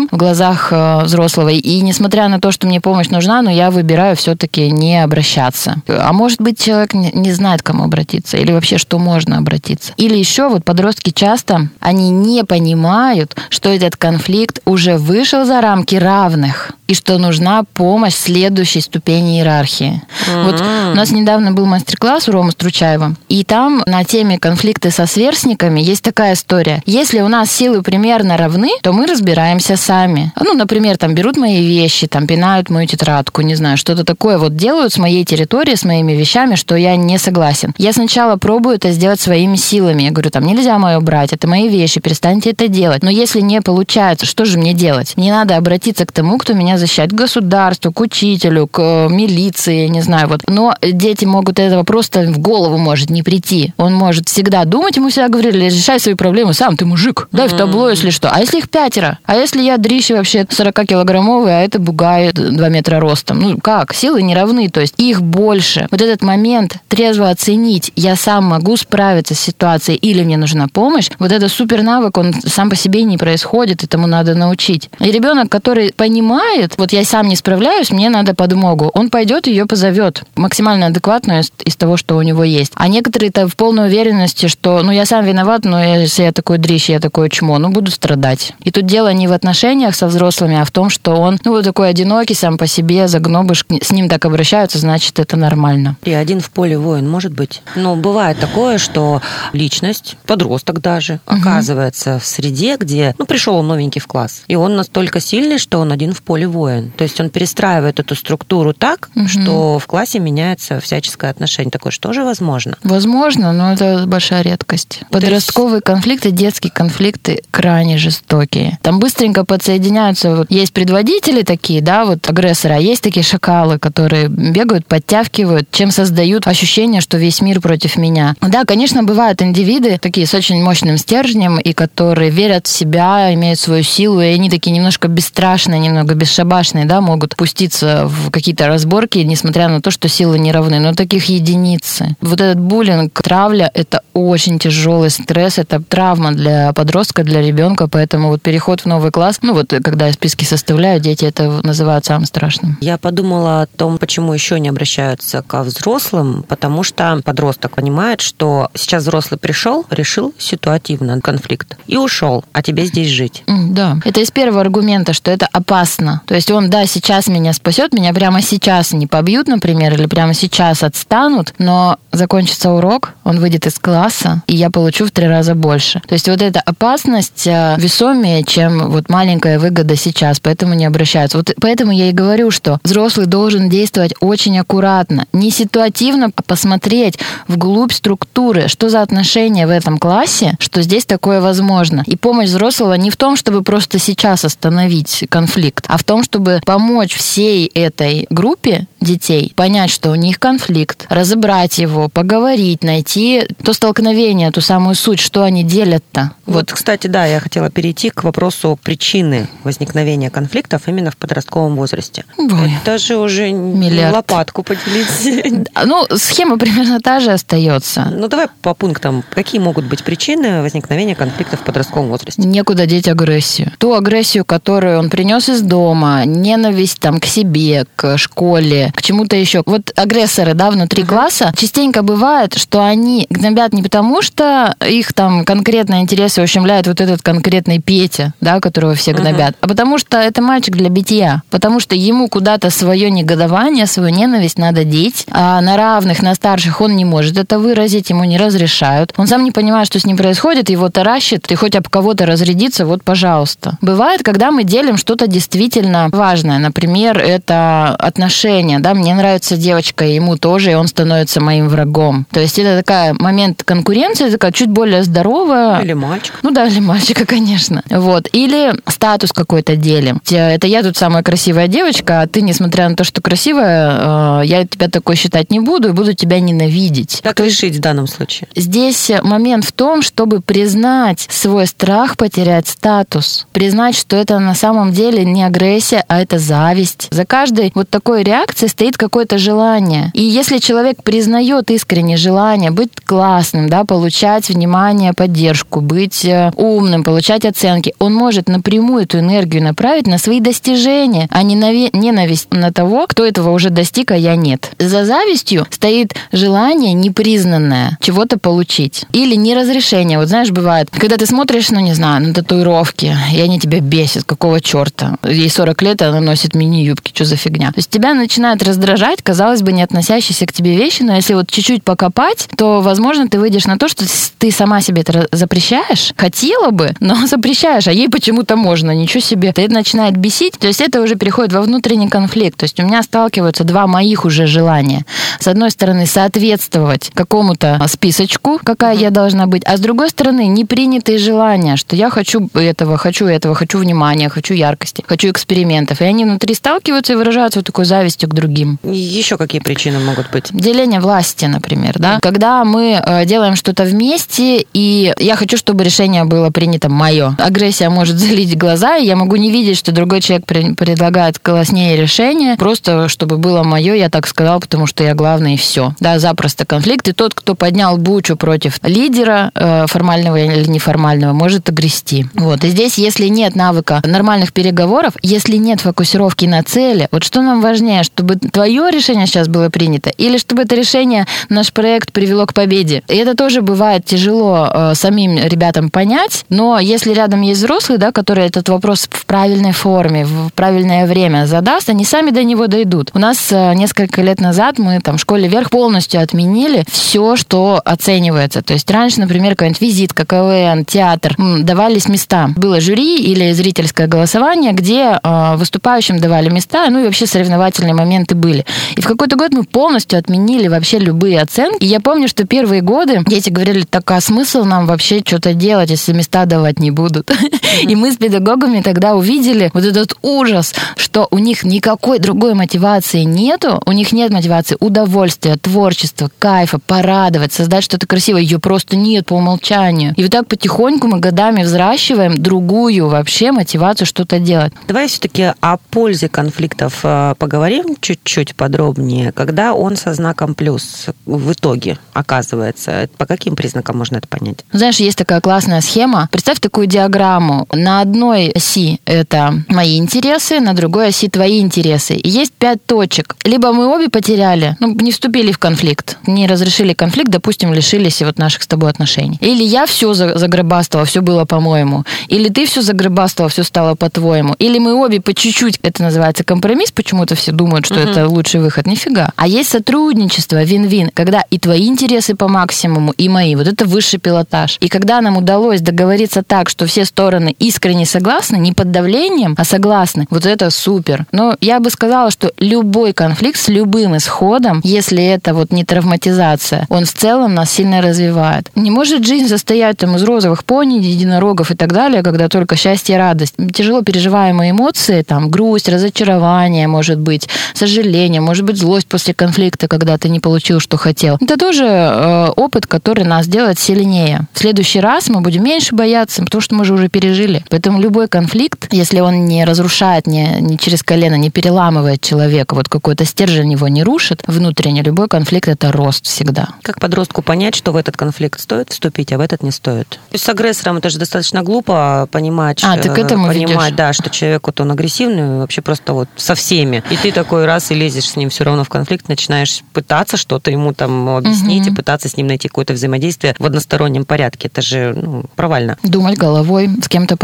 неправильным 0.00 0.08
в 0.10 0.16
глазах 0.16 0.68
э, 0.72 1.02
взрослого. 1.04 1.48
И 1.48 1.80
несмотря 1.80 2.28
на 2.28 2.40
то, 2.40 2.52
что 2.52 2.66
мне 2.66 2.80
помощь 2.80 3.08
нужна, 3.08 3.42
но 3.42 3.50
я 3.50 3.70
выбираю 3.70 4.16
все-таки 4.16 4.70
не 4.70 5.02
обращаться. 5.02 5.76
А 5.88 6.12
может 6.12 6.40
быть, 6.40 6.62
человек 6.62 6.94
не 6.94 7.32
знает, 7.32 7.62
к 7.62 7.66
кому 7.66 7.84
обратиться, 7.84 8.36
или 8.36 8.52
вообще, 8.52 8.78
что 8.78 8.98
можно 8.98 9.38
обратиться. 9.38 9.92
Или 9.96 10.16
еще 10.16 10.48
вот 10.48 10.64
подростки 10.64 11.10
часто, 11.10 11.68
они 11.80 12.10
не 12.10 12.44
понимают, 12.44 13.36
что 13.48 13.68
этот 13.68 13.96
конфликт 13.96 14.60
уже 14.64 14.96
вышел 14.96 15.44
за 15.44 15.60
рамки 15.60 15.96
равных 15.96 16.72
и 16.90 16.94
что 16.94 17.18
нужна 17.18 17.62
помощь 17.74 18.14
следующей 18.14 18.80
ступени 18.80 19.38
иерархии. 19.38 20.02
Mm-hmm. 20.26 20.44
Вот 20.44 20.60
у 20.60 20.96
нас 20.96 21.12
недавно 21.12 21.52
был 21.52 21.66
мастер-класс 21.66 22.28
у 22.28 22.32
Ромы 22.32 22.50
Стручаева, 22.50 23.14
и 23.28 23.44
там 23.44 23.82
на 23.86 24.02
теме 24.04 24.38
конфликты 24.38 24.90
со 24.90 25.06
сверстниками 25.06 25.80
есть 25.80 26.02
такая 26.02 26.34
история. 26.34 26.82
Если 26.86 27.20
у 27.20 27.28
нас 27.28 27.50
силы 27.52 27.82
примерно 27.82 28.36
равны, 28.36 28.70
то 28.82 28.92
мы 28.92 29.06
разбираемся 29.06 29.76
сами. 29.76 29.89
Ну, 30.38 30.54
например, 30.54 30.98
там 30.98 31.14
берут 31.14 31.36
мои 31.36 31.66
вещи, 31.66 32.06
там 32.06 32.28
пинают 32.28 32.70
мою 32.70 32.86
тетрадку, 32.86 33.42
не 33.42 33.56
знаю, 33.56 33.76
что-то 33.76 34.04
такое 34.04 34.38
вот 34.38 34.54
делают 34.54 34.92
с 34.92 34.98
моей 34.98 35.24
территории, 35.24 35.74
с 35.74 35.84
моими 35.84 36.12
вещами, 36.12 36.54
что 36.54 36.76
я 36.76 36.94
не 36.94 37.18
согласен. 37.18 37.74
Я 37.76 37.92
сначала 37.92 38.36
пробую 38.36 38.76
это 38.76 38.92
сделать 38.92 39.20
своими 39.20 39.56
силами. 39.56 40.04
Я 40.04 40.10
говорю, 40.12 40.30
там 40.30 40.44
нельзя 40.44 40.78
мое 40.78 41.00
брать, 41.00 41.32
это 41.32 41.48
мои 41.48 41.68
вещи, 41.68 42.00
перестаньте 42.00 42.50
это 42.50 42.68
делать. 42.68 43.02
Но 43.02 43.10
если 43.10 43.40
не 43.40 43.60
получается, 43.60 44.26
что 44.26 44.44
же 44.44 44.58
мне 44.58 44.74
делать? 44.74 45.14
Мне 45.16 45.32
надо 45.32 45.56
обратиться 45.56 46.06
к 46.06 46.12
тому, 46.12 46.38
кто 46.38 46.52
меня 46.52 46.78
защищать, 46.78 47.10
к 47.10 47.14
государству, 47.14 47.92
к 47.92 48.00
учителю, 48.00 48.68
к 48.68 48.78
э, 48.80 49.08
милиции, 49.10 49.88
не 49.88 50.02
знаю, 50.02 50.28
вот. 50.28 50.42
Но 50.48 50.74
дети 50.80 51.24
могут 51.24 51.58
этого 51.58 51.82
просто 51.82 52.22
в 52.22 52.38
голову 52.38 52.78
может 52.78 53.10
не 53.10 53.24
прийти. 53.24 53.74
Он 53.76 53.92
может 53.94 54.28
всегда 54.28 54.64
думать, 54.64 54.96
ему 54.96 55.08
всегда 55.08 55.28
говорили, 55.28 55.64
решай 55.64 55.98
свои 55.98 56.14
проблемы 56.14 56.54
сам, 56.54 56.76
ты 56.76 56.84
мужик, 56.84 57.28
дай 57.32 57.48
в 57.48 57.56
табло, 57.56 57.90
если 57.90 58.10
что. 58.10 58.30
А 58.30 58.38
если 58.38 58.58
их 58.58 58.70
пятеро? 58.70 59.18
А 59.24 59.34
если 59.34 59.60
я 59.62 59.79
дрищи 59.80 60.12
вообще 60.12 60.42
40-килограммовый, 60.42 61.50
а 61.50 61.62
это 61.62 61.78
бугай 61.78 62.32
2 62.32 62.68
метра 62.68 63.00
ростом? 63.00 63.38
Ну 63.40 63.58
как? 63.58 63.94
Силы 63.94 64.22
не 64.22 64.34
равны, 64.34 64.68
то 64.68 64.80
есть 64.80 64.94
их 64.98 65.22
больше. 65.22 65.86
Вот 65.90 66.00
этот 66.00 66.22
момент 66.22 66.76
трезво 66.88 67.30
оценить, 67.30 67.92
я 67.96 68.16
сам 68.16 68.44
могу 68.44 68.76
справиться 68.76 69.34
с 69.34 69.40
ситуацией 69.40 69.96
или 69.96 70.22
мне 70.22 70.36
нужна 70.36 70.66
помощь, 70.68 71.10
вот 71.18 71.32
это 71.32 71.48
супер 71.48 71.82
навык, 71.82 72.16
он 72.18 72.34
сам 72.44 72.70
по 72.70 72.76
себе 72.76 73.02
не 73.04 73.18
происходит, 73.18 73.84
этому 73.84 74.06
надо 74.06 74.34
научить. 74.34 74.90
И 74.98 75.10
ребенок, 75.10 75.48
который 75.48 75.92
понимает, 75.92 76.74
вот 76.76 76.92
я 76.92 77.04
сам 77.04 77.28
не 77.28 77.36
справляюсь, 77.36 77.90
мне 77.90 78.10
надо 78.10 78.34
подмогу. 78.34 78.90
Он 78.94 79.10
пойдет 79.10 79.46
ее 79.46 79.66
позовет 79.66 80.22
максимально 80.36 80.86
адекватную 80.86 81.40
из, 81.40 81.52
из 81.64 81.76
того, 81.76 81.96
что 81.96 82.16
у 82.16 82.22
него 82.22 82.44
есть. 82.44 82.72
А 82.74 82.88
некоторые-то 82.88 83.48
в 83.48 83.56
полной 83.56 83.86
уверенности, 83.88 84.46
что 84.46 84.82
ну 84.82 84.92
я 84.92 85.06
сам 85.06 85.24
виноват, 85.24 85.64
но 85.64 85.82
если 85.82 86.24
я 86.24 86.32
такой 86.32 86.58
дрищ, 86.58 86.90
я 86.90 87.00
такое 87.00 87.28
чмо, 87.28 87.58
ну 87.58 87.70
буду 87.70 87.90
страдать. 87.90 88.52
И 88.62 88.70
тут 88.70 88.86
дело 88.86 89.12
не 89.12 89.28
в 89.28 89.32
отношениях 89.32 89.59
со 89.94 90.06
взрослыми, 90.06 90.56
а 90.56 90.64
в 90.64 90.70
том, 90.70 90.90
что 90.90 91.16
он 91.16 91.38
ну 91.44 91.52
вот 91.52 91.64
такой 91.64 91.90
одинокий 91.90 92.34
сам 92.34 92.56
по 92.58 92.66
себе, 92.66 93.08
загнобыш, 93.08 93.64
с 93.82 93.90
ним 93.90 94.08
так 94.08 94.24
обращаются, 94.24 94.78
значит 94.78 95.18
это 95.18 95.36
нормально. 95.36 95.96
И 96.02 96.12
один 96.12 96.40
в 96.40 96.50
поле 96.50 96.78
воин, 96.78 97.08
может 97.08 97.32
быть. 97.32 97.62
Но 97.74 97.96
бывает 97.96 98.38
такое, 98.38 98.78
что 98.78 99.20
личность, 99.52 100.16
подросток 100.26 100.80
даже, 100.80 101.20
угу. 101.26 101.36
оказывается 101.36 102.18
в 102.18 102.26
среде, 102.26 102.76
где, 102.76 103.14
ну, 103.18 103.26
пришел 103.26 103.56
он 103.56 103.68
новенький 103.68 104.00
в 104.00 104.06
класс, 104.06 104.42
и 104.48 104.54
он 104.54 104.76
настолько 104.76 105.20
сильный, 105.20 105.58
что 105.58 105.78
он 105.78 105.92
один 105.92 106.12
в 106.12 106.22
поле 106.22 106.46
воин 106.46 106.60
воин. 106.60 106.92
То 106.96 107.04
есть 107.04 107.20
он 107.20 107.30
перестраивает 107.30 108.00
эту 108.00 108.14
структуру 108.14 108.72
так, 108.72 109.10
угу. 109.14 109.28
что 109.28 109.78
в 109.78 109.86
классе 109.86 110.18
меняется 110.18 110.80
всяческое 110.80 111.30
отношение. 111.30 111.70
Такое 111.70 111.92
что 111.92 112.12
же 112.12 112.24
возможно? 112.24 112.76
Возможно, 112.82 113.52
но 113.52 113.72
это 113.72 114.04
большая 114.06 114.42
редкость. 114.42 115.02
Подростковые 115.10 115.76
есть... 115.76 115.84
конфликты, 115.84 116.30
детские 116.30 116.70
конфликты 116.70 117.42
крайне 117.50 117.96
жестокие. 117.98 118.78
Там 118.82 118.98
быстренько 118.98 119.44
подсоединяются. 119.50 120.36
Вот 120.36 120.46
есть 120.48 120.72
предводители 120.72 121.42
такие, 121.42 121.80
да, 121.80 122.04
вот 122.04 122.30
агрессоры, 122.30 122.74
а 122.74 122.78
есть 122.78 123.02
такие 123.02 123.24
шакалы, 123.24 123.80
которые 123.80 124.28
бегают, 124.28 124.86
подтягивают, 124.86 125.68
чем 125.72 125.90
создают 125.90 126.46
ощущение, 126.46 127.00
что 127.00 127.18
весь 127.18 127.40
мир 127.40 127.60
против 127.60 127.96
меня. 127.96 128.36
Да, 128.40 128.64
конечно, 128.64 129.02
бывают 129.02 129.42
индивиды 129.42 129.98
такие 130.00 130.28
с 130.28 130.34
очень 130.34 130.62
мощным 130.62 130.98
стержнем, 130.98 131.58
и 131.58 131.72
которые 131.72 132.30
верят 132.30 132.68
в 132.68 132.70
себя, 132.70 133.34
имеют 133.34 133.58
свою 133.58 133.82
силу, 133.82 134.20
и 134.20 134.26
они 134.26 134.50
такие 134.50 134.70
немножко 134.70 135.08
бесстрашные, 135.08 135.80
немного 135.80 136.14
бесшабашные 136.14 136.84
да, 136.84 137.00
могут 137.00 137.34
пуститься 137.34 138.04
в 138.06 138.30
какие-то 138.30 138.68
разборки, 138.68 139.18
несмотря 139.18 139.66
на 139.66 139.80
то, 139.80 139.90
что 139.90 140.08
силы 140.08 140.38
не 140.38 140.52
равны. 140.52 140.78
Но 140.78 140.94
таких 140.94 141.24
единицы. 141.24 142.14
Вот 142.20 142.40
этот 142.40 142.60
буллинг, 142.60 143.20
травля, 143.20 143.68
это 143.74 144.02
очень 144.14 144.60
тяжелый 144.60 145.10
стресс, 145.10 145.58
это 145.58 145.82
травма 145.82 146.30
для 146.30 146.72
подростка, 146.72 147.24
для 147.24 147.42
ребенка, 147.42 147.88
поэтому 147.88 148.28
вот 148.28 148.42
переход 148.42 148.82
в 148.82 148.86
новый 148.86 149.10
класс, 149.10 149.39
ну 149.42 149.54
вот 149.54 149.72
когда 149.82 150.06
я 150.06 150.12
списки 150.12 150.44
составляю, 150.44 151.00
дети 151.00 151.24
это 151.24 151.60
называют 151.62 152.04
самым 152.04 152.26
страшным. 152.26 152.78
Я 152.80 152.98
подумала 152.98 153.62
о 153.62 153.66
том, 153.66 153.98
почему 153.98 154.32
еще 154.32 154.58
не 154.60 154.68
обращаются 154.68 155.42
ко 155.42 155.62
взрослым, 155.62 156.44
потому 156.48 156.82
что 156.82 157.20
подросток 157.24 157.76
понимает, 157.76 158.20
что 158.20 158.70
сейчас 158.74 159.02
взрослый 159.02 159.38
пришел, 159.38 159.86
решил 159.90 160.34
ситуативно 160.38 161.20
конфликт 161.20 161.76
и 161.86 161.96
ушел, 161.96 162.44
а 162.52 162.62
тебе 162.62 162.84
здесь 162.84 163.08
жить. 163.08 163.44
Да, 163.46 163.98
это 164.04 164.20
из 164.20 164.30
первого 164.30 164.60
аргумента, 164.60 165.12
что 165.12 165.30
это 165.30 165.48
опасно. 165.52 166.22
То 166.26 166.34
есть 166.34 166.50
он, 166.50 166.70
да, 166.70 166.86
сейчас 166.86 167.26
меня 167.26 167.52
спасет, 167.52 167.92
меня 167.92 168.12
прямо 168.12 168.42
сейчас 168.42 168.92
не 168.92 169.06
побьют, 169.06 169.48
например, 169.48 169.94
или 169.94 170.06
прямо 170.06 170.34
сейчас 170.34 170.82
отстанут, 170.82 171.54
но 171.58 171.98
закончится 172.12 172.70
урок, 172.72 173.14
он 173.24 173.38
выйдет 173.38 173.66
из 173.66 173.78
класса, 173.78 174.42
и 174.46 174.56
я 174.56 174.70
получу 174.70 175.06
в 175.06 175.10
три 175.10 175.26
раза 175.26 175.54
больше. 175.54 176.00
То 176.08 176.14
есть 176.14 176.28
вот 176.28 176.42
эта 176.42 176.60
опасность 176.60 177.46
э, 177.46 177.76
весомее, 177.78 178.44
чем 178.44 178.90
вот 178.90 179.08
маленькая 179.30 179.60
выгода 179.60 179.94
сейчас, 179.94 180.40
поэтому 180.40 180.74
не 180.74 180.84
обращаются. 180.84 181.38
Вот 181.38 181.52
поэтому 181.60 181.92
я 181.92 182.08
и 182.08 182.12
говорю, 182.12 182.50
что 182.50 182.80
взрослый 182.82 183.26
должен 183.26 183.68
действовать 183.68 184.12
очень 184.20 184.58
аккуратно, 184.58 185.26
не 185.32 185.52
ситуативно, 185.52 186.32
а 186.34 186.42
посмотреть 186.42 187.18
вглубь 187.46 187.92
структуры, 187.92 188.66
что 188.66 188.88
за 188.88 189.02
отношения 189.02 189.66
в 189.66 189.70
этом 189.70 189.98
классе, 189.98 190.56
что 190.58 190.82
здесь 190.82 191.06
такое 191.06 191.40
возможно. 191.40 192.02
И 192.06 192.16
помощь 192.16 192.48
взрослого 192.48 192.94
не 192.94 193.10
в 193.10 193.16
том, 193.16 193.36
чтобы 193.36 193.62
просто 193.62 194.00
сейчас 194.00 194.44
остановить 194.44 195.24
конфликт, 195.28 195.84
а 195.86 195.96
в 195.96 196.02
том, 196.02 196.24
чтобы 196.24 196.60
помочь 196.66 197.14
всей 197.14 197.66
этой 197.66 198.26
группе 198.30 198.86
детей 199.00 199.52
понять, 199.54 199.90
что 199.90 200.10
у 200.10 200.16
них 200.16 200.40
конфликт, 200.40 201.06
разобрать 201.08 201.78
его, 201.78 202.08
поговорить, 202.08 202.82
найти 202.82 203.46
то 203.62 203.72
столкновение, 203.72 204.50
ту 204.50 204.60
самую 204.60 204.96
суть, 204.96 205.20
что 205.20 205.44
они 205.44 205.62
делят-то. 205.62 206.32
Вот, 206.46 206.60
вот 206.60 206.72
кстати, 206.72 207.06
да, 207.06 207.26
я 207.26 207.40
хотела 207.40 207.70
перейти 207.70 208.10
к 208.10 208.22
вопросу 208.22 208.78
причины 209.20 209.48
возникновения 209.64 210.30
конфликтов 210.30 210.82
именно 210.88 211.10
в 211.10 211.16
подростковом 211.16 211.76
возрасте. 211.76 212.24
Ой. 212.38 212.72
Это 212.82 212.98
же 212.98 213.16
уже 213.16 213.52
Миллиард. 213.52 214.14
лопатку 214.14 214.62
поделить. 214.62 215.68
Ну, 215.84 216.06
схема 216.16 216.58
примерно 216.58 217.00
та 217.00 217.20
же 217.20 217.32
остается. 217.32 218.06
Ну, 218.12 218.28
давай 218.28 218.48
по 218.62 218.74
пунктам. 218.74 219.24
Какие 219.30 219.60
могут 219.60 219.84
быть 219.84 220.04
причины 220.04 220.62
возникновения 220.62 221.14
конфликтов 221.14 221.60
в 221.60 221.64
подростковом 221.64 222.08
возрасте? 222.08 222.42
Некуда 222.42 222.86
деть 222.86 223.08
агрессию. 223.08 223.72
Ту 223.78 223.94
агрессию, 223.94 224.44
которую 224.44 224.98
он 224.98 225.10
принес 225.10 225.48
из 225.48 225.62
дома, 225.62 226.24
ненависть 226.24 227.00
там 227.00 227.18
к 227.18 227.24
себе, 227.24 227.86
к 227.96 228.18
школе, 228.18 228.92
к 228.94 229.02
чему-то 229.02 229.36
еще. 229.36 229.62
Вот 229.66 229.92
агрессоры, 229.96 230.54
да, 230.54 230.70
внутри 230.70 231.02
uh-huh. 231.02 231.08
класса, 231.08 231.52
частенько 231.56 232.02
бывает, 232.02 232.54
что 232.56 232.84
они 232.84 233.26
гнобят 233.30 233.72
не 233.72 233.82
потому, 233.82 234.22
что 234.22 234.74
их 234.86 235.12
там 235.12 235.44
конкретные 235.44 236.02
интересы 236.02 236.42
ущемляет 236.42 236.86
вот 236.86 237.00
этот 237.00 237.22
конкретный 237.22 237.80
Петя, 237.80 238.34
да, 238.40 238.60
которого 238.60 238.94
все 238.94 239.09
гнобят, 239.12 239.54
uh-huh. 239.54 239.58
а 239.62 239.68
потому 239.68 239.98
что 239.98 240.18
это 240.18 240.42
мальчик 240.42 240.76
для 240.76 240.88
битья, 240.88 241.42
потому 241.50 241.80
что 241.80 241.94
ему 241.94 242.28
куда-то 242.28 242.70
свое 242.70 243.10
негодование, 243.10 243.86
свою 243.86 244.14
ненависть 244.14 244.58
надо 244.58 244.84
деть, 244.84 245.26
а 245.30 245.60
на 245.60 245.76
равных, 245.76 246.22
на 246.22 246.34
старших 246.34 246.80
он 246.80 246.96
не 246.96 247.04
может 247.04 247.38
это 247.38 247.58
выразить, 247.58 248.10
ему 248.10 248.24
не 248.24 248.38
разрешают. 248.38 249.12
Он 249.16 249.26
сам 249.26 249.44
не 249.44 249.52
понимает, 249.52 249.86
что 249.86 249.98
с 249.98 250.04
ним 250.04 250.16
происходит, 250.16 250.70
его 250.70 250.88
таращит, 250.88 251.50
и 251.50 251.54
хоть 251.54 251.76
об 251.76 251.88
кого-то 251.88 252.26
разрядиться, 252.26 252.86
вот, 252.86 253.02
пожалуйста. 253.02 253.78
Бывает, 253.80 254.22
когда 254.22 254.50
мы 254.50 254.64
делим 254.64 254.96
что-то 254.96 255.26
действительно 255.26 256.08
важное, 256.12 256.58
например, 256.58 257.18
это 257.18 257.94
отношения, 257.98 258.78
да, 258.78 258.94
мне 258.94 259.14
нравится 259.14 259.56
девочка, 259.56 260.04
и 260.04 260.14
ему 260.14 260.36
тоже, 260.36 260.72
и 260.72 260.74
он 260.74 260.86
становится 260.86 261.40
моим 261.40 261.68
врагом. 261.68 262.26
То 262.30 262.40
есть 262.40 262.58
это 262.58 262.76
такая 262.76 263.14
момент 263.14 263.62
конкуренции, 263.64 264.30
такая 264.30 264.52
чуть 264.52 264.70
более 264.70 265.02
здоровая. 265.02 265.80
Или 265.80 265.92
мальчик. 265.92 266.34
Ну 266.42 266.50
да, 266.50 266.66
или 266.66 266.80
мальчика, 266.80 267.26
конечно. 267.26 267.82
Вот. 267.90 268.28
Или 268.32 268.74
статус 269.00 269.32
какой-то 269.32 269.76
делим. 269.76 270.20
Это 270.30 270.66
я 270.66 270.82
тут 270.82 270.94
самая 270.94 271.22
красивая 271.22 271.68
девочка, 271.68 272.20
а 272.20 272.26
ты, 272.26 272.42
несмотря 272.42 272.86
на 272.86 272.96
то, 272.96 273.02
что 273.02 273.22
красивая, 273.22 274.42
э, 274.42 274.42
я 274.44 274.66
тебя 274.66 274.88
такой 274.88 275.16
считать 275.16 275.50
не 275.50 275.58
буду 275.58 275.88
и 275.88 275.92
буду 275.92 276.12
тебя 276.12 276.38
ненавидеть. 276.38 277.20
Как 277.22 277.40
решить 277.40 277.76
в 277.76 277.80
данном 277.80 278.06
случае? 278.06 278.48
Здесь 278.54 279.10
момент 279.22 279.64
в 279.64 279.72
том, 279.72 280.02
чтобы 280.02 280.42
признать 280.42 281.26
свой 281.30 281.66
страх 281.66 282.18
потерять 282.18 282.68
статус, 282.68 283.46
признать, 283.52 283.96
что 283.96 284.16
это 284.16 284.38
на 284.38 284.54
самом 284.54 284.92
деле 284.92 285.24
не 285.24 285.44
агрессия, 285.44 286.04
а 286.06 286.20
это 286.20 286.38
зависть. 286.38 287.08
За 287.10 287.24
каждой 287.24 287.72
вот 287.74 287.88
такой 287.88 288.22
реакцией 288.22 288.68
стоит 288.68 288.98
какое-то 288.98 289.38
желание. 289.38 290.10
И 290.12 290.22
если 290.22 290.58
человек 290.58 291.02
признает 291.02 291.70
искреннее 291.70 292.18
желание 292.18 292.70
быть 292.70 292.90
классным, 293.02 293.70
да, 293.70 293.84
получать 293.84 294.50
внимание, 294.50 295.14
поддержку, 295.14 295.80
быть 295.80 296.22
э, 296.26 296.52
умным, 296.56 297.02
получать 297.02 297.46
оценки, 297.46 297.94
он 297.98 298.14
может 298.14 298.46
напрямую 298.46 298.89
эту 298.98 299.18
энергию 299.18 299.62
направить 299.62 300.06
на 300.06 300.18
свои 300.18 300.40
достижения, 300.40 301.28
а 301.30 301.42
не 301.42 301.56
на 301.56 301.70
ненависть 301.70 302.52
на 302.52 302.72
того, 302.72 303.06
кто 303.06 303.24
этого 303.24 303.50
уже 303.50 303.70
достиг, 303.70 304.10
а 304.10 304.16
я 304.16 304.36
нет. 304.36 304.72
За 304.78 305.04
завистью 305.04 305.66
стоит 305.70 306.14
желание 306.32 306.92
непризнанное 306.92 307.98
чего-то 308.00 308.38
получить. 308.38 309.06
Или 309.12 309.34
неразрешение. 309.34 310.18
Вот 310.18 310.28
знаешь, 310.28 310.50
бывает, 310.50 310.88
когда 310.90 311.16
ты 311.16 311.26
смотришь, 311.26 311.70
ну 311.70 311.80
не 311.80 311.94
знаю, 311.94 312.26
на 312.26 312.34
татуировки, 312.34 313.16
и 313.32 313.40
они 313.40 313.60
тебя 313.60 313.80
бесят, 313.80 314.24
какого 314.24 314.60
черта? 314.60 315.16
Ей 315.24 315.50
40 315.50 315.82
лет, 315.82 316.02
она 316.02 316.20
носит 316.20 316.54
мини-юбки, 316.54 317.12
что 317.14 317.24
за 317.24 317.36
фигня? 317.36 317.68
То 317.68 317.78
есть 317.78 317.90
тебя 317.90 318.14
начинает 318.14 318.62
раздражать, 318.62 319.22
казалось 319.22 319.62
бы, 319.62 319.72
не 319.72 319.82
относящиеся 319.82 320.46
к 320.46 320.52
тебе 320.52 320.76
вещи, 320.76 321.02
но 321.02 321.14
если 321.14 321.34
вот 321.34 321.50
чуть-чуть 321.50 321.84
покопать, 321.84 322.48
то, 322.56 322.80
возможно, 322.80 323.28
ты 323.28 323.38
выйдешь 323.38 323.66
на 323.66 323.78
то, 323.78 323.88
что 323.88 324.04
ты 324.38 324.50
сама 324.50 324.80
себе 324.80 325.02
это 325.02 325.28
запрещаешь. 325.32 326.12
Хотела 326.16 326.70
бы, 326.70 326.92
но 327.00 327.26
запрещаешь, 327.26 327.86
а 327.86 327.92
ей 327.92 328.08
почему-то 328.08 328.56
можно. 328.56 328.69
Ничего 328.78 329.20
себе. 329.20 329.50
Это 329.50 329.72
начинает 329.72 330.16
бесить. 330.16 330.58
То 330.58 330.66
есть 330.66 330.80
это 330.80 331.00
уже 331.00 331.16
переходит 331.16 331.52
во 331.52 331.62
внутренний 331.62 332.08
конфликт. 332.08 332.58
То 332.58 332.64
есть 332.64 332.78
у 332.80 332.84
меня 332.84 333.02
сталкиваются 333.02 333.64
два 333.64 333.86
моих 333.86 334.24
уже 334.24 334.46
желания. 334.46 335.04
С 335.38 335.48
одной 335.48 335.70
стороны, 335.70 336.06
соответствовать 336.06 337.10
какому-то 337.14 337.80
списочку, 337.88 338.60
какая 338.62 338.96
я 338.96 339.10
должна 339.10 339.46
быть, 339.46 339.62
а 339.64 339.76
с 339.76 339.80
другой 339.80 340.10
стороны, 340.10 340.46
непринятые 340.46 341.18
желания, 341.18 341.76
что 341.76 341.96
я 341.96 342.10
хочу 342.10 342.48
этого, 342.54 342.96
хочу 342.96 343.26
этого, 343.26 343.54
хочу 343.54 343.78
внимания, 343.78 344.28
хочу 344.28 344.54
яркости, 344.54 345.02
хочу 345.06 345.30
экспериментов. 345.30 346.00
И 346.00 346.04
они 346.04 346.24
внутри 346.24 346.54
сталкиваются 346.54 347.14
и 347.14 347.16
выражаются 347.16 347.58
вот 347.58 347.66
такой 347.66 347.84
завистью 347.84 348.28
к 348.28 348.34
другим. 348.34 348.78
Еще 348.82 349.36
какие 349.36 349.60
причины 349.60 349.98
могут 349.98 350.30
быть? 350.30 350.48
Деление 350.52 351.00
власти, 351.00 351.46
например, 351.46 351.94
да. 351.98 352.18
Когда 352.20 352.64
мы 352.64 353.02
э, 353.04 353.24
делаем 353.24 353.56
что-то 353.56 353.84
вместе, 353.84 354.64
и 354.72 355.12
я 355.18 355.36
хочу, 355.36 355.56
чтобы 355.56 355.84
решение 355.84 356.24
было 356.24 356.50
принято 356.50 356.88
мое. 356.88 357.34
Агрессия 357.38 357.88
может 357.88 358.18
залить 358.18 358.56
глаза, 358.60 358.96
и 358.96 359.06
я 359.06 359.16
могу 359.16 359.36
не 359.36 359.50
видеть, 359.50 359.78
что 359.78 359.90
другой 359.90 360.20
человек 360.20 360.46
предлагает 360.46 361.38
класснее 361.38 361.96
решение, 361.96 362.56
просто 362.56 363.08
чтобы 363.08 363.38
было 363.38 363.62
мое, 363.64 363.94
я 363.94 364.08
так 364.08 364.26
сказал, 364.26 364.60
потому 364.60 364.86
что 364.86 365.02
я 365.02 365.14
главный, 365.14 365.54
и 365.54 365.56
все. 365.56 365.94
Да, 365.98 366.18
запросто 366.18 366.64
конфликт. 366.64 367.08
И 367.08 367.12
тот, 367.12 367.34
кто 367.34 367.54
поднял 367.54 367.96
бучу 367.96 368.36
против 368.36 368.78
лидера, 368.82 369.50
э, 369.54 369.86
формального 369.88 370.36
или 370.36 370.68
неформального, 370.68 371.32
может 371.32 371.68
огрести. 371.68 372.26
Вот. 372.34 372.62
И 372.64 372.68
здесь, 372.68 372.98
если 372.98 373.26
нет 373.26 373.56
навыка 373.56 374.02
нормальных 374.04 374.52
переговоров, 374.52 375.14
если 375.22 375.56
нет 375.56 375.80
фокусировки 375.80 376.44
на 376.44 376.62
цели, 376.62 377.08
вот 377.10 377.24
что 377.24 377.42
нам 377.42 377.60
важнее, 377.60 378.02
чтобы 378.02 378.36
твое 378.36 378.90
решение 378.90 379.26
сейчас 379.26 379.48
было 379.48 379.70
принято, 379.70 380.10
или 380.10 380.36
чтобы 380.36 380.62
это 380.62 380.74
решение, 380.74 381.26
наш 381.48 381.72
проект 381.72 382.12
привело 382.12 382.46
к 382.46 382.54
победе. 382.54 383.02
И 383.08 383.16
это 383.16 383.34
тоже 383.34 383.62
бывает 383.62 384.04
тяжело 384.04 384.68
э, 384.70 384.94
самим 384.94 385.38
ребятам 385.38 385.90
понять, 385.90 386.44
но 386.50 386.78
если 386.78 387.12
рядом 387.12 387.40
есть 387.40 387.60
взрослый, 387.60 387.98
да, 387.98 388.12
который 388.12 388.49
этот 388.50 388.68
вопрос 388.68 389.08
в 389.10 389.26
правильной 389.26 389.72
форме, 389.72 390.26
в 390.26 390.50
правильное 390.54 391.06
время 391.06 391.46
задаст, 391.46 391.88
они 391.88 392.04
сами 392.04 392.30
до 392.30 392.42
него 392.42 392.66
дойдут. 392.66 393.10
У 393.14 393.18
нас 393.18 393.48
э, 393.50 393.74
несколько 393.74 394.22
лет 394.22 394.40
назад 394.40 394.78
мы 394.78 395.00
там 395.00 395.16
в 395.16 395.20
школе 395.20 395.48
вверх 395.48 395.70
полностью 395.70 396.20
отменили 396.20 396.84
все, 396.90 397.36
что 397.36 397.80
оценивается. 397.84 398.62
То 398.62 398.74
есть 398.74 398.90
раньше, 398.90 399.20
например, 399.20 399.52
какой-нибудь 399.52 399.80
визит, 399.80 400.12
КВН, 400.12 400.84
театр, 400.84 401.36
давались 401.60 402.08
места. 402.08 402.50
Было 402.56 402.80
жюри 402.80 403.18
или 403.18 403.52
зрительское 403.52 404.08
голосование, 404.08 404.72
где 404.72 405.18
э, 405.22 405.54
выступающим 405.56 406.18
давали 406.18 406.50
места, 406.50 406.90
ну 406.90 407.00
и 407.00 407.04
вообще 407.04 407.26
соревновательные 407.26 407.94
моменты 407.94 408.34
были. 408.34 408.66
И 408.96 409.00
в 409.00 409.06
какой-то 409.06 409.36
год 409.36 409.52
мы 409.52 409.62
полностью 409.62 410.18
отменили 410.18 410.68
вообще 410.68 410.98
любые 410.98 411.40
оценки. 411.40 411.84
И 411.84 411.86
я 411.86 412.00
помню, 412.00 412.28
что 412.28 412.44
первые 412.44 412.82
годы 412.82 413.22
дети 413.26 413.50
говорили, 413.50 413.84
так 413.88 414.10
а 414.10 414.20
смысл 414.20 414.64
нам 414.64 414.86
вообще 414.86 415.22
что-то 415.24 415.54
делать, 415.54 415.90
если 415.90 416.12
места 416.12 416.46
давать 416.46 416.80
не 416.80 416.90
будут? 416.90 417.30
И 417.82 417.94
мы 417.94 418.10
с 418.10 418.16
педагогами 418.16 418.39
тогда 418.82 419.14
увидели 419.14 419.70
вот 419.72 419.84
этот 419.84 420.16
ужас, 420.22 420.74
что 420.96 421.28
у 421.30 421.38
них 421.38 421.64
никакой 421.64 422.18
другой 422.18 422.54
мотивации 422.54 423.22
нету, 423.22 423.82
у 423.86 423.92
них 423.92 424.12
нет 424.12 424.32
мотивации 424.32 424.76
удовольствия, 424.80 425.56
творчества, 425.56 426.30
кайфа, 426.38 426.78
порадовать, 426.78 427.52
создать 427.52 427.84
что-то 427.84 428.06
красивое, 428.06 428.42
ее 428.42 428.58
просто 428.58 428.96
нет 428.96 429.26
по 429.26 429.34
умолчанию. 429.34 430.14
И 430.16 430.22
вот 430.22 430.32
так 430.32 430.46
потихоньку 430.46 431.06
мы 431.06 431.18
годами 431.18 431.62
взращиваем 431.62 432.40
другую 432.40 433.08
вообще 433.08 433.52
мотивацию 433.52 434.06
что-то 434.06 434.38
делать. 434.38 434.72
Давай 434.86 435.08
все-таки 435.08 435.52
о 435.60 435.76
пользе 435.76 436.28
конфликтов 436.28 437.00
э, 437.02 437.34
поговорим 437.38 437.96
чуть-чуть 438.00 438.54
подробнее. 438.54 439.32
Когда 439.32 439.74
он 439.74 439.96
со 439.96 440.14
знаком 440.14 440.54
плюс 440.54 441.06
в 441.26 441.52
итоге 441.52 441.98
оказывается, 442.12 443.08
по 443.16 443.26
каким 443.26 443.56
признакам 443.56 443.98
можно 443.98 444.16
это 444.16 444.28
понять? 444.28 444.64
Знаешь, 444.72 444.96
есть 444.96 445.18
такая 445.18 445.40
классная 445.40 445.80
схема. 445.80 446.28
Представь 446.30 446.60
такую 446.60 446.86
диаграмму. 446.86 447.66
На 447.72 448.00
одной 448.00 448.29
оси 448.32 449.00
это 449.04 449.62
мои 449.68 449.98
интересы, 449.98 450.60
на 450.60 450.74
другой 450.74 451.08
оси 451.08 451.28
твои 451.28 451.60
интересы. 451.60 452.14
И 452.14 452.28
есть 452.28 452.52
пять 452.52 452.84
точек. 452.84 453.36
Либо 453.44 453.72
мы 453.72 453.86
обе 453.86 454.08
потеряли, 454.08 454.76
ну, 454.80 454.94
не 454.94 455.12
вступили 455.12 455.52
в 455.52 455.58
конфликт, 455.58 456.18
не 456.26 456.46
разрешили 456.46 456.94
конфликт, 456.94 457.30
допустим, 457.30 457.72
лишились 457.72 458.22
вот 458.22 458.38
наших 458.38 458.62
с 458.62 458.66
тобой 458.66 458.90
отношений. 458.90 459.38
Или 459.40 459.64
я 459.64 459.86
все 459.86 460.14
загребастала, 460.14 461.04
все 461.04 461.20
было 461.20 461.44
по-моему. 461.44 462.04
Или 462.28 462.48
ты 462.48 462.66
все 462.66 462.82
загребастала, 462.82 463.48
все 463.48 463.64
стало 463.64 463.94
по-твоему. 463.94 464.54
Или 464.58 464.78
мы 464.78 464.94
обе 464.94 465.20
по 465.20 465.34
чуть-чуть, 465.34 465.78
это 465.82 466.02
называется 466.02 466.44
компромисс, 466.44 466.92
почему-то 466.92 467.34
все 467.34 467.52
думают, 467.52 467.86
что 467.86 468.00
угу. 468.00 468.08
это 468.08 468.28
лучший 468.28 468.60
выход. 468.60 468.86
Нифига. 468.86 469.30
А 469.36 469.46
есть 469.46 469.70
сотрудничество, 469.70 470.62
вин-вин, 470.62 471.10
когда 471.14 471.42
и 471.50 471.58
твои 471.58 471.86
интересы 471.86 472.34
по 472.34 472.48
максимуму, 472.48 473.12
и 473.12 473.28
мои. 473.28 473.54
Вот 473.56 473.66
это 473.66 473.84
высший 473.84 474.18
пилотаж. 474.18 474.78
И 474.80 474.88
когда 474.88 475.20
нам 475.20 475.36
удалось 475.36 475.80
договориться 475.80 476.42
так, 476.42 476.68
что 476.68 476.86
все 476.86 477.04
стороны 477.04 477.54
искренне 477.58 478.06
согласны, 478.06 478.19
не 478.56 478.72
под 478.72 478.90
давлением, 478.90 479.54
а 479.58 479.64
согласны, 479.64 480.26
вот 480.30 480.46
это 480.46 480.70
супер. 480.70 481.26
Но 481.32 481.56
я 481.60 481.80
бы 481.80 481.90
сказала, 481.90 482.30
что 482.30 482.52
любой 482.58 483.12
конфликт 483.12 483.58
с 483.58 483.68
любым 483.68 484.16
исходом, 484.16 484.80
если 484.84 485.24
это 485.24 485.54
вот 485.54 485.72
не 485.72 485.84
травматизация, 485.84 486.86
он 486.88 487.04
в 487.04 487.12
целом 487.12 487.54
нас 487.54 487.70
сильно 487.70 488.02
развивает. 488.02 488.70
Не 488.74 488.90
может 488.90 489.26
жизнь 489.26 489.48
состоять 489.48 489.98
там 489.98 490.16
из 490.16 490.22
розовых 490.22 490.64
пони, 490.64 490.98
единорогов 490.98 491.70
и 491.70 491.74
так 491.74 491.92
далее, 491.92 492.22
когда 492.22 492.48
только 492.48 492.76
счастье 492.76 493.16
и 493.16 493.18
радость. 493.18 493.54
Тяжело 493.72 494.02
переживаемые 494.02 494.70
эмоции, 494.70 495.22
там 495.22 495.50
грусть, 495.50 495.88
разочарование, 495.88 496.86
может 496.86 497.18
быть, 497.18 497.48
сожаление, 497.74 498.40
может 498.40 498.64
быть, 498.64 498.78
злость 498.78 499.06
после 499.06 499.34
конфликта, 499.34 499.88
когда 499.88 500.18
ты 500.18 500.28
не 500.28 500.40
получил, 500.40 500.80
что 500.80 500.96
хотел. 500.96 501.36
Это 501.40 501.56
тоже 501.56 501.84
э, 501.84 502.48
опыт, 502.56 502.86
который 502.86 503.24
нас 503.24 503.46
делает 503.46 503.78
сильнее. 503.78 504.46
В 504.52 504.58
следующий 504.58 505.00
раз 505.00 505.28
мы 505.28 505.40
будем 505.40 505.64
меньше 505.64 505.94
бояться, 505.94 506.42
потому 506.42 506.60
что 506.60 506.74
мы 506.74 506.84
же 506.84 506.94
уже 506.94 507.08
пережили. 507.08 507.64
Поэтому 507.68 508.00
любой 508.10 508.26
конфликт, 508.26 508.88
если 508.90 509.20
он 509.20 509.46
не 509.46 509.64
разрушает, 509.64 510.26
не, 510.26 510.56
не 510.60 510.76
через 510.76 511.04
колено, 511.04 511.36
не 511.36 511.48
переламывает 511.48 512.20
человека, 512.20 512.74
вот 512.74 512.88
какой-то 512.88 513.24
стержень 513.24 513.70
его 513.70 513.86
не 513.86 514.02
рушит, 514.02 514.42
внутренне 514.48 515.02
любой 515.02 515.28
конфликт 515.28 515.68
это 515.68 515.92
рост 515.92 516.26
всегда. 516.26 516.70
Как 516.82 516.98
подростку 516.98 517.40
понять, 517.40 517.76
что 517.76 517.92
в 517.92 517.96
этот 517.96 518.16
конфликт 518.16 518.58
стоит 518.58 518.90
вступить, 518.90 519.32
а 519.32 519.38
в 519.38 519.40
этот 519.40 519.62
не 519.62 519.70
стоит? 519.70 520.08
То 520.08 520.18
есть 520.32 520.44
с 520.44 520.48
агрессором 520.48 520.96
это 520.96 521.08
же 521.08 521.20
достаточно 521.20 521.62
глупо 521.62 522.28
понимать, 522.32 522.82
а, 522.82 522.98
ты 522.98 523.10
к 523.10 523.16
этому 523.16 523.46
понимать, 523.46 523.92
ведешь? 523.92 523.96
да, 523.96 524.12
что 524.12 524.28
человек 524.28 524.66
вот 524.66 524.80
он 524.80 524.90
агрессивный 524.90 525.60
вообще 525.60 525.80
просто 525.80 526.12
вот 526.12 526.28
со 526.34 526.56
всеми. 526.56 527.04
И 527.10 527.16
ты 527.16 527.30
такой 527.30 527.64
раз 527.64 527.92
и 527.92 527.94
лезешь 527.94 528.28
с 528.28 528.34
ним 528.34 528.50
все 528.50 528.64
равно 528.64 528.82
в 528.82 528.88
конфликт, 528.88 529.28
начинаешь 529.28 529.82
пытаться 529.92 530.36
что-то 530.36 530.72
ему 530.72 530.94
там 530.94 531.28
объяснить 531.28 531.86
угу. 531.86 531.92
и 531.92 531.96
пытаться 531.96 532.28
с 532.28 532.36
ним 532.36 532.48
найти 532.48 532.66
какое-то 532.66 532.92
взаимодействие 532.92 533.54
в 533.56 533.64
одностороннем 533.64 534.24
порядке. 534.24 534.66
Это 534.66 534.82
же 534.82 535.14
ну, 535.14 535.44
провально. 535.54 535.96
Думать 536.02 536.36
головой, 536.36 536.90
с 537.00 537.08
кем-то 537.08 537.36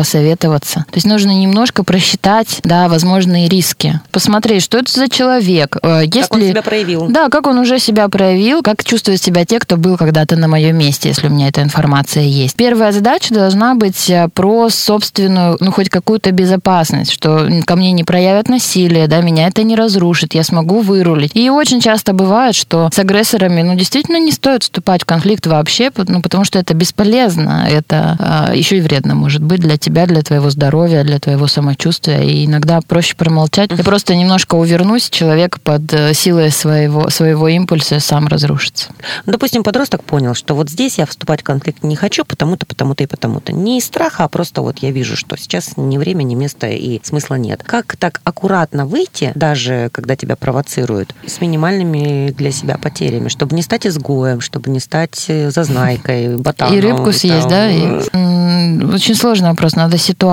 посоветоваться. 0.57 0.85
То 0.91 0.97
есть 0.97 1.07
нужно 1.07 1.31
немножко 1.31 1.85
просчитать, 1.85 2.61
да, 2.65 2.89
возможные 2.89 3.49
риски. 3.49 4.01
Посмотреть, 4.11 4.63
что 4.63 4.79
это 4.79 4.93
за 4.93 5.09
человек. 5.09 5.77
Э, 5.83 6.03
есть 6.05 6.29
как 6.29 6.39
ли... 6.39 6.47
он 6.47 6.51
себя 6.51 6.63
проявил. 6.63 7.07
Да, 7.09 7.29
как 7.29 7.47
он 7.47 7.59
уже 7.59 7.79
себя 7.79 8.09
проявил, 8.09 8.63
как 8.63 8.85
чувствуют 8.85 9.23
себя 9.23 9.45
те, 9.45 9.59
кто 9.59 9.77
был 9.77 9.97
когда-то 9.97 10.37
на 10.37 10.49
моем 10.49 10.77
месте, 10.77 11.09
если 11.09 11.29
у 11.29 11.31
меня 11.31 11.49
эта 11.49 11.63
информация 11.63 12.25
есть. 12.25 12.57
Первая 12.57 12.93
задача 12.93 13.35
должна 13.35 13.75
быть 13.75 14.11
э, 14.11 14.29
про 14.33 14.69
собственную, 14.71 15.57
ну, 15.61 15.73
хоть 15.73 15.89
какую-то 15.89 16.33
безопасность, 16.33 17.13
что 17.13 17.49
ко 17.65 17.77
мне 17.77 17.93
не 17.93 18.05
проявят 18.05 18.49
насилие, 18.49 19.07
да, 19.09 19.21
меня 19.21 19.49
это 19.49 19.63
не 19.63 19.77
разрушит, 19.77 20.35
я 20.35 20.45
смогу 20.45 20.81
вырулить. 20.81 21.33
И 21.35 21.51
очень 21.51 21.81
часто 21.81 22.13
бывает, 22.13 22.55
что 22.55 22.91
с 22.93 22.99
агрессорами, 22.99 23.63
ну, 23.63 23.75
действительно 23.75 24.19
не 24.19 24.33
стоит 24.33 24.63
вступать 24.63 25.03
в 25.03 25.05
конфликт 25.05 25.47
вообще, 25.47 25.91
ну, 26.09 26.23
потому 26.23 26.45
что 26.45 26.59
это 26.59 26.75
бесполезно, 26.75 27.67
это 27.71 28.17
а, 28.19 28.53
еще 28.55 28.79
и 28.79 28.81
вредно 28.81 29.15
может 29.15 29.43
быть 29.43 29.61
для 29.61 29.77
тебя, 29.77 30.07
для 30.07 30.23
твоего 30.23 30.46
твоего 30.47 30.51
здоровья, 30.51 31.05
для 31.05 31.19
твоего 31.19 31.47
самочувствия. 31.47 32.23
И 32.23 32.47
иногда 32.47 32.81
проще 32.81 33.17
промолчать. 33.17 33.71
Я 33.77 33.85
просто 33.85 34.15
немножко 34.15 34.55
увернусь, 34.55 35.11
человек 35.11 35.61
под 35.61 35.93
э, 35.93 36.15
силой 36.15 36.51
своего, 36.51 37.11
своего 37.11 37.49
импульса 37.49 38.01
сам 38.01 38.27
разрушится. 38.29 38.89
Ну, 39.25 39.33
Допустим, 39.33 39.63
подросток 39.63 40.05
понял, 40.05 40.35
что 40.35 40.55
вот 40.55 40.71
здесь 40.71 40.99
я 40.99 41.07
вступать 41.07 41.41
в 41.41 41.45
конфликт 41.45 41.83
не 41.83 41.97
хочу, 41.97 42.25
потому-то, 42.25 42.67
потому-то 42.67 43.05
и 43.05 43.07
потому-то. 43.07 43.53
Не 43.53 43.79
из 43.79 43.87
страха, 43.87 44.25
а 44.25 44.29
просто 44.29 44.63
вот 44.63 44.79
я 44.79 44.91
вижу, 44.91 45.17
что 45.17 45.37
сейчас 45.37 45.77
ни 45.77 45.99
время, 45.99 46.23
ни 46.23 46.35
место 46.35 46.69
и 46.69 47.01
смысла 47.03 47.35
нет. 47.37 47.63
Как 47.65 47.97
так 47.97 48.21
аккуратно 48.25 48.87
выйти, 48.87 49.33
даже 49.35 49.91
когда 49.93 50.17
тебя 50.17 50.37
провоцируют, 50.37 51.15
с 51.27 51.41
минимальными 51.41 52.31
для 52.31 52.53
себя 52.53 52.79
потерями, 52.79 53.29
чтобы 53.29 53.57
не 53.57 53.63
стать 53.63 53.87
изгоем, 53.87 54.41
чтобы 54.41 54.71
не 54.71 54.81
стать 54.81 55.25
э, 55.29 55.51
зазнайкой, 55.51 56.37
ботаном. 56.39 56.75
И 56.75 56.81
рыбку 56.81 57.13
съесть, 57.13 57.49
да? 57.49 57.71
И, 57.71 57.83
м, 58.13 58.95
очень 58.95 59.15
сложный 59.15 59.51
вопрос, 59.51 59.75
надо 59.75 59.99
ситуацию. 59.99 60.26